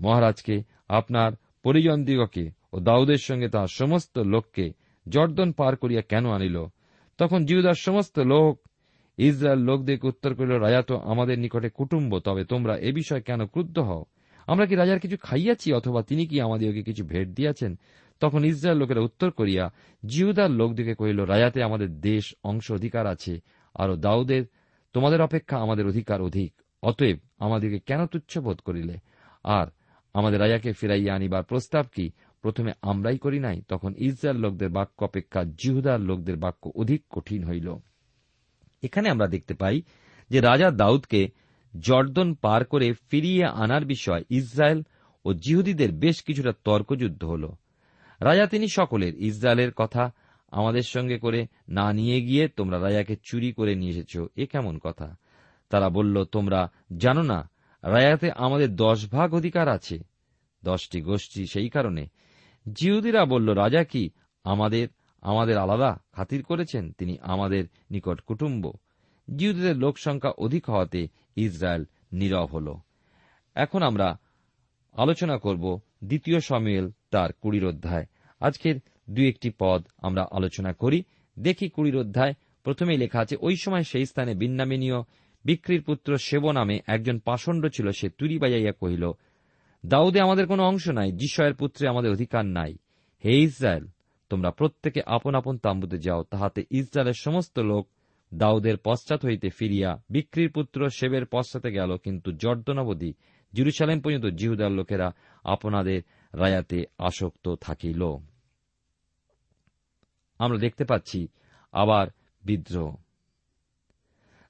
মহারাজকে, 0.00 0.62
আপনার 0.88 1.32
পরিজনদিগকে 1.62 2.50
ও 2.72 2.80
দাউদের 2.80 3.18
সঙ্গে 3.18 3.48
তার 3.48 3.66
সমস্ত 3.66 4.18
লোককে 4.18 4.72
জর্দন 5.08 5.52
পার 5.52 5.76
করিয়া 5.76 6.02
কেন 6.02 6.30
আনিল? 6.30 6.64
তখন 7.18 7.44
জিহুদার 7.44 7.74
সমস্ত 7.74 8.18
লোক, 8.18 8.60
ইসরায়েল 9.18 9.58
লোকদেরকে 9.58 10.08
উত্তর 10.08 10.34
করিল, 10.34 10.50
রাজা 10.50 10.82
তো 10.82 10.96
আমাদের 10.96 11.38
নিকটে 11.38 11.70
কুটুম্ব, 11.70 12.18
তবে 12.18 12.44
তোমরা 12.44 12.78
এ 12.78 12.92
বিষয়ে 12.92 13.22
কেন 13.22 13.46
ক্রুদ্ধ 13.46 13.78
হও? 13.78 14.04
আমরা 14.50 14.66
কি 14.66 14.74
রাজার 14.74 15.00
কিছু 15.00 15.16
খাইয়াছি 15.20 15.72
অথবা 15.72 16.02
তিনি 16.02 16.26
কি 16.26 16.40
আমাদেরকে 16.40 16.82
কিছু 16.82 17.04
ভেট 17.04 17.28
দিয়াছেন? 17.28 17.78
তখন 18.20 18.44
ইসরায়েল 18.44 18.78
লোকেরা 18.78 19.00
উত্তর 19.00 19.30
করিয়া 19.30 19.64
জিহুদার 20.06 20.50
লোকদিকে 20.50 20.94
কহিল, 20.94 21.20
রাজাতে 21.24 21.62
আমাদের 21.62 22.00
দেশ 22.00 22.34
অংশ 22.44 22.72
অধিকার 22.72 23.06
আছে, 23.06 23.40
আরও 23.74 23.96
দাউদের 23.96 24.44
তোমাদের 24.92 25.20
অপেক্ষা 25.22 25.56
আমাদের 25.56 25.86
অধিকার 25.86 26.22
অধিক। 26.22 26.52
অতএব 26.82 27.18
আমাদেরকে 27.38 27.78
কেন 27.78 28.06
তুচ্ছ 28.06 28.38
বোধ 28.38 28.58
করিলে? 28.58 28.96
আর 29.44 29.66
আমাদের 30.14 30.40
রাজাকে 30.40 30.72
ফিরাইয়া 30.72 31.14
আনিবার 31.14 31.42
প্রস্তাব 31.42 31.86
কি? 31.94 32.10
প্রথমে 32.42 32.72
আমরাই 32.82 33.18
করি 33.18 33.38
নাই। 33.38 33.62
তখন 33.68 33.94
ইসরায়েল 33.98 34.40
লোকদের 34.40 34.68
বাক্য 34.68 35.04
অপেক্ষা 35.04 35.44
জিহুদার 35.44 36.00
লোকদের 36.00 36.36
বাক্য 36.36 36.70
অধিক 36.74 37.02
কঠিন 37.10 37.44
হইল। 37.44 37.76
এখানে 38.82 39.10
আমরা 39.10 39.26
দেখতে 39.26 39.54
পাই 39.54 39.82
যে 40.30 40.40
রাজা 40.40 40.70
দাউদকে 40.70 41.28
জর্দন 41.78 42.34
পার 42.34 42.64
করে 42.64 42.92
ফিরিয়ে 42.92 43.44
আনার 43.44 43.84
বিষয় 43.84 44.24
ইসরায়েল 44.30 44.82
ও 45.24 45.32
জিহুদীদের 45.32 45.92
বেশ 45.92 46.22
কিছুটা 46.22 46.52
তর্কযুদ্ধ 46.64 47.24
হল। 47.24 47.52
রাজা 48.20 48.46
তিনি 48.46 48.68
সকলের, 48.68 49.14
ইসরায়েলের 49.14 49.72
কথা 49.72 50.12
আমাদের 50.48 50.82
সঙ্গে 50.82 51.18
করে 51.18 51.46
না 51.68 51.92
নিয়ে 51.92 52.22
গিয়ে 52.22 52.48
তোমরা 52.48 52.80
রাজাকে 52.80 53.16
চুরি 53.22 53.52
করে 53.52 53.74
নিয়ে 53.74 53.90
এসেছ, 53.90 54.18
এ 54.36 54.46
কেমন 54.46 54.78
কথা? 54.78 55.16
তারা 55.68 55.88
বলল, 55.88 56.24
তোমরা 56.24 56.70
জানো 56.96 57.22
না, 57.22 57.50
রায়াতে 57.82 58.30
আমাদের 58.32 58.76
দশ 58.76 59.10
ভাগ 59.10 59.34
অধিকার 59.34 59.68
আছে, 59.68 59.98
দশটি 60.64 61.00
গোষ্ঠী 61.00 61.46
সেই 61.46 61.68
কারণে। 61.68 62.06
জিহুদিরা 62.72 63.24
বলল, 63.24 63.54
রাজা 63.54 63.84
কি 63.84 64.10
আমাদের 64.44 64.88
আমাদের 65.22 65.58
আলাদা 65.58 66.00
খাতির 66.12 66.42
করেছেন? 66.42 66.92
তিনি 66.92 67.18
আমাদের 67.22 67.64
নিকট 67.90 68.20
কুটুম্ব। 68.20 68.72
জিহুদের 69.36 69.76
লোক 69.76 69.98
সংখ্যা 69.98 70.30
অধিক 70.30 70.70
হওয়াতে 70.70 71.08
ইসরায়েল 71.36 71.84
নীরব 72.12 72.46
হল। 72.46 72.74
এখন 73.54 73.82
আমরা 73.82 74.18
আলোচনা 74.92 75.38
করব 75.38 75.80
দ্বিতীয় 76.04 76.40
সমিয়েল 76.40 76.90
তার 77.10 77.32
কুড়ির 77.32 77.66
অধ্যায়। 77.66 78.06
আজকের 78.40 78.76
দুই 79.10 79.28
একটি 79.28 79.52
পদ 79.58 79.86
আমরা 79.98 80.26
আলোচনা 80.30 80.72
করি। 80.72 81.02
দেখি 81.38 81.68
কুড়ির 81.68 81.96
অধ্যায়। 81.96 82.34
প্রথমেই 82.64 82.98
লেখা 82.98 83.20
আছে, 83.20 83.36
ওই 83.40 83.56
সময় 83.56 83.82
সেই 83.82 84.06
স্থানে 84.06 84.34
বিন্নামিনীয় 84.34 85.02
বিক্রির 85.44 85.82
পুত্র 85.82 86.18
সেব 86.18 86.50
নামে 86.50 86.80
একজন 86.86 87.18
পাষণ্ড 87.18 87.66
ছিল, 87.66 87.90
সে 87.90 88.08
তুরি 88.08 88.38
বাজাইয়া 88.38 88.72
কহিল, 88.72 89.10
দাউদে 89.86 90.20
আমাদের 90.20 90.46
কোনো 90.46 90.62
অংশ 90.62 90.88
নাই, 90.88 91.12
যিশয়ের 91.12 91.54
পুত্রে 91.54 91.88
আমাদের 91.88 92.10
অধিকার 92.10 92.46
নাই। 92.46 92.74
হে 93.24 93.40
ইসরায়েল, 93.40 93.86
তোমরা 94.28 94.50
প্রত্যেকে 94.50 95.00
আপন 95.06 95.34
আপন 95.34 95.58
তাম্বুতে 95.58 95.98
যাও, 95.98 96.22
তাহাতে 96.22 96.64
ইসরায়েলের 96.70 97.18
সমস্ত 97.18 97.58
লোক 97.58 97.88
দাউদের 98.32 98.76
পশ্চাৎ 98.76 99.26
হইতে 99.26 99.50
ফিরিয়া 99.50 100.02
বিক্রির 100.10 100.50
পুত্র 100.52 100.90
সেবের 100.90 101.26
পশ্চাতে 101.26 101.72
গেল, 101.72 101.96
কিন্তু 101.96 102.32
জর্দনাবধি 102.32 103.14
জিরুসালেম 103.52 104.00
পর্যন্ত 104.00 104.26
জিহুদার 104.26 104.72
লোকেরা 104.72 105.08
আপনাদের 105.44 106.02
রায়াতে 106.32 106.84
আসক্ত 106.98 107.54
থাকিল। 107.60 108.02
আমরা 110.38 110.58
দেখতে 110.58 110.84
পাচ্ছি 110.84 111.28
আবার 111.72 112.06
বিদ্রোহ। 112.44 112.96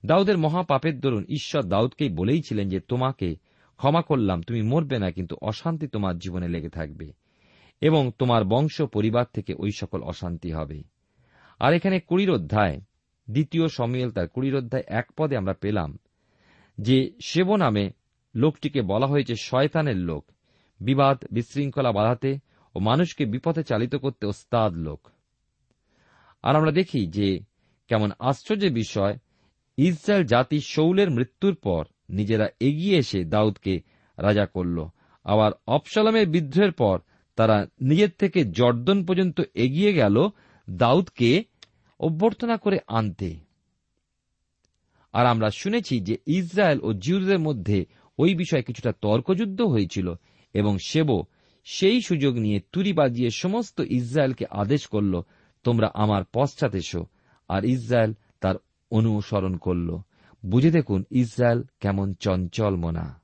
দাউদের 0.07 0.39
মহাপাপের 0.39 1.01
দরুন 1.01 1.25
ঈশ্বর 1.29 1.63
দাউদকেই 1.63 2.09
বলেইছিলেন 2.09 2.69
যে, 2.69 2.81
তোমাকে 2.81 3.37
ক্ষমা 3.77 4.03
করলাম, 4.03 4.43
তুমি 4.43 4.63
মরবে 4.63 4.99
না, 4.99 5.11
কিন্তু 5.11 5.37
অশান্তি 5.43 5.87
তোমার 5.89 6.19
জীবনে 6.19 6.49
লেগে 6.49 6.69
থাকবে 6.69 7.13
এবং 7.81 8.13
তোমার 8.19 8.45
বংশ 8.45 8.83
পরিবার 8.83 9.25
থেকে 9.33 9.55
ওই 9.55 9.71
সকল 9.81 10.03
অশান্তি 10.03 10.51
হবে। 10.53 10.83
আর 11.59 11.75
এখানে 11.75 12.01
কুড়ির 12.01 12.31
অধ্যায় 12.31 12.81
দ্বিতীয় 13.33 13.69
সমিয়েল 13.69 14.11
তার 14.11 14.29
কুড়ির 14.29 14.57
অধ্যায় 14.57 14.85
এক 14.87 15.13
পদে 15.17 15.37
আমরা 15.37 15.53
পেলাম 15.53 15.99
যে 16.79 17.13
সেব 17.25 17.57
নামে 17.57 17.91
লোকটিকে 18.35 18.83
বলা 18.83 19.07
হয়েছে 19.07 19.35
শয়তানের 19.37 19.97
লোক, 19.97 20.33
বিবাদ, 20.81 21.25
বিশৃঙ্খলা 21.31 21.93
বাধাতে 21.93 22.39
ও 22.75 22.79
মানুষকে 22.79 23.25
বিপথে 23.25 23.63
চালিত 23.63 23.97
করতে 23.97 24.27
ওস্তাদ 24.27 24.73
লোক। 24.75 25.09
আর 26.43 26.57
আমরা 26.57 26.73
দেখি 26.73 27.07
যে 27.07 27.39
কেমন 27.89 28.11
আশ্চর্যের 28.19 28.73
বিষয়, 28.73 29.19
ইসরায়েল 29.79 30.25
জাতি 30.27 30.61
শৌলের 30.61 31.11
মৃত্যুর 31.11 31.55
পর 31.55 31.85
নিজেরা 32.11 32.49
এগিয়ে 32.61 32.99
এসে 32.99 33.25
দাউদকে 33.25 33.81
রাজা 34.19 34.47
করল। 34.47 34.85
আবার 35.25 35.53
অপসালামের 35.67 36.29
বিদ্রোহের 36.29 36.73
পর 36.73 36.99
তারা 37.37 37.67
নিজের 37.81 38.11
থেকে 38.19 38.45
জর্দন 38.45 39.05
পর্যন্ত 39.05 39.41
এগিয়ে 39.55 39.93
গেল 39.93 40.17
দাউদকে 40.71 41.45
অভ্যর্থনা 42.01 42.57
করে 42.57 42.79
আনতে। 42.87 43.37
আর 45.13 45.27
আমরা 45.27 45.51
শুনেছি 45.51 46.01
যে 46.01 46.17
ইসরায়েল 46.27 46.81
ও 46.83 46.93
জিউদের 46.93 47.39
মধ্যে 47.39 47.87
ওই 48.19 48.35
বিষয়ে 48.35 48.63
কিছুটা 48.63 48.93
তর্কযুদ্ধ 48.93 49.61
হয়েছিল 49.61 50.15
এবং 50.55 50.79
সেব 50.79 51.23
সেই 51.65 52.01
সুযোগ 52.01 52.35
নিয়ে 52.35 52.61
তুরি 52.73 52.93
বাজিয়ে 52.93 53.31
সমস্ত 53.31 53.81
ইসরায়েলকে 53.81 54.45
আদেশ 54.51 54.87
করল, 54.87 55.23
তোমরা 55.65 55.91
আমার 55.95 56.23
পশ্চাৎ 56.33 56.75
এসো। 56.75 57.07
আর 57.49 57.65
ইসরায়েল 57.65 58.13
তার 58.41 58.55
অনুসরণ 58.91 59.57
করল। 59.57 59.99
বুঝে 60.47 60.71
দেখুন 60.71 61.05
ইসরায়েল 61.11 61.63
কেমন 61.81 62.15
চঞ্চল 62.15 62.77
মনা। 62.77 63.21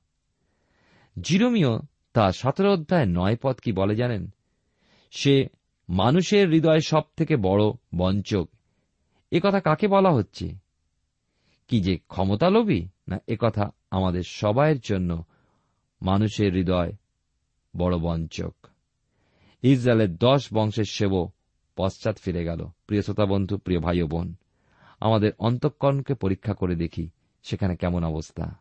জিরোমিও 1.20 1.80
তা 2.12 2.32
সতেরো 2.32 2.72
অধ্যায় 2.72 3.06
নয় 3.06 3.36
পদ 3.42 3.56
কি 3.56 3.72
বলে 3.72 3.94
জানেন? 3.94 4.30
সে 5.10 5.46
মানুষের 5.88 6.48
হৃদয় 6.48 6.80
সব 6.80 7.02
থেকে 7.16 7.36
বড় 7.36 7.62
বঞ্চক। 7.94 8.55
এ 9.30 9.40
কথা 9.42 9.60
কাকে 9.60 9.88
বলা 9.88 10.10
হচ্ছে? 10.10 10.54
কি 11.68 11.80
যে 11.80 11.98
ক্ষমতালোভী, 11.98 12.88
না 13.08 13.18
একথা 13.28 13.70
আমাদের 13.90 14.22
সবাইয়ের 14.26 14.80
জন্য 14.80 15.24
মানুষের 16.02 16.52
হৃদয় 16.52 16.92
বড় 17.76 17.98
বঞ্চক। 17.98 18.54
ইসরায়েলের 19.62 20.16
দশ 20.16 20.48
বংশের 20.52 20.84
সেব 20.84 21.28
পশ্চাৎ 21.76 22.18
ফিরে 22.18 22.44
গেল। 22.44 22.66
প্রিয় 22.86 23.02
শ্রোতা 23.02 23.26
বন্ধু, 23.26 23.58
প্রিয় 23.58 23.80
ভাই 23.80 24.02
ও 24.02 24.06
বোন, 24.06 24.34
আমাদের 25.00 25.32
অন্তঃকরণকে 25.38 26.14
পরীক্ষা 26.14 26.54
করে 26.54 26.74
দেখি 26.74 27.10
সেখানে 27.42 27.76
কেমন 27.76 28.04
অবস্থা। 28.04 28.56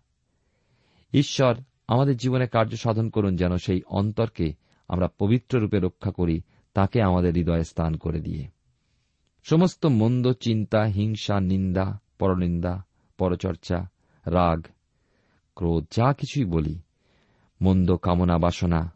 ঈশ্বর 1.14 1.56
আমাদের 1.88 2.18
জীবনে 2.18 2.48
কার্য 2.48 2.78
সাধন 2.78 3.10
করুন 3.10 3.36
যেন 3.36 3.58
সেই 3.58 3.82
অন্তরকে 3.88 4.54
আমরা 4.88 5.08
পবিত্র 5.20 5.60
রূপে 5.60 5.80
রক্ষা 5.80 6.12
করি, 6.12 6.42
তাকে 6.74 7.02
আমাদের 7.02 7.34
হৃদয়ে 7.34 7.64
স্থান 7.64 7.98
করে 7.98 8.20
দিয়ে। 8.20 8.55
সমস্ত 9.50 9.86
মন্দ 9.86 10.34
চিন্তা, 10.34 10.84
হিংসা, 10.84 11.40
নিন্দা, 11.40 12.00
পরনিন্দা, 12.20 12.86
পরচর্চা, 13.18 13.90
রাগ, 14.26 14.66
ক্রোধ, 15.56 15.88
যা 15.92 16.14
কিছুই 16.14 16.46
বলি, 16.46 16.80
মন্দ 17.62 17.96
কামনা, 17.96 18.38
বাসনা, 18.38 18.92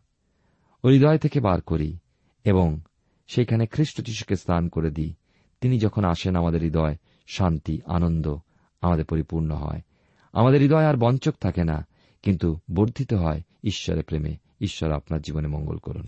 হৃদয় 0.86 1.18
থেকে 1.18 1.40
বার 1.40 1.62
করি 1.62 1.98
এবং 2.44 2.80
সেখানে 3.28 3.66
খ্রিস্ট 3.66 4.02
যিশুকে 4.02 4.36
স্নান 4.36 4.70
করে 4.70 4.90
দিই। 4.90 5.14
তিনি 5.62 5.80
যখন 5.80 6.04
আসেন, 6.04 6.36
আমাদের 6.36 6.62
হৃদয় 6.62 6.96
শান্তি, 7.28 7.82
আনন্দ 7.86 8.38
আমাদের 8.82 9.06
পরিপূর্ণ 9.06 9.52
হয়। 9.52 9.82
আমাদের 10.34 10.62
হৃদয় 10.62 10.86
আর 10.86 10.98
বঞ্চক 10.98 11.34
থাকে 11.42 11.64
না, 11.64 11.88
কিন্তু 12.24 12.60
বর্ধিত 12.76 13.14
হয় 13.14 13.42
ঈশ্বরের 13.64 14.04
প্রেমে। 14.04 14.36
ঈশ্বর 14.62 14.92
আপনার 14.92 15.22
জীবনে 15.22 15.48
মঙ্গল 15.48 15.78
করুন। 15.78 16.08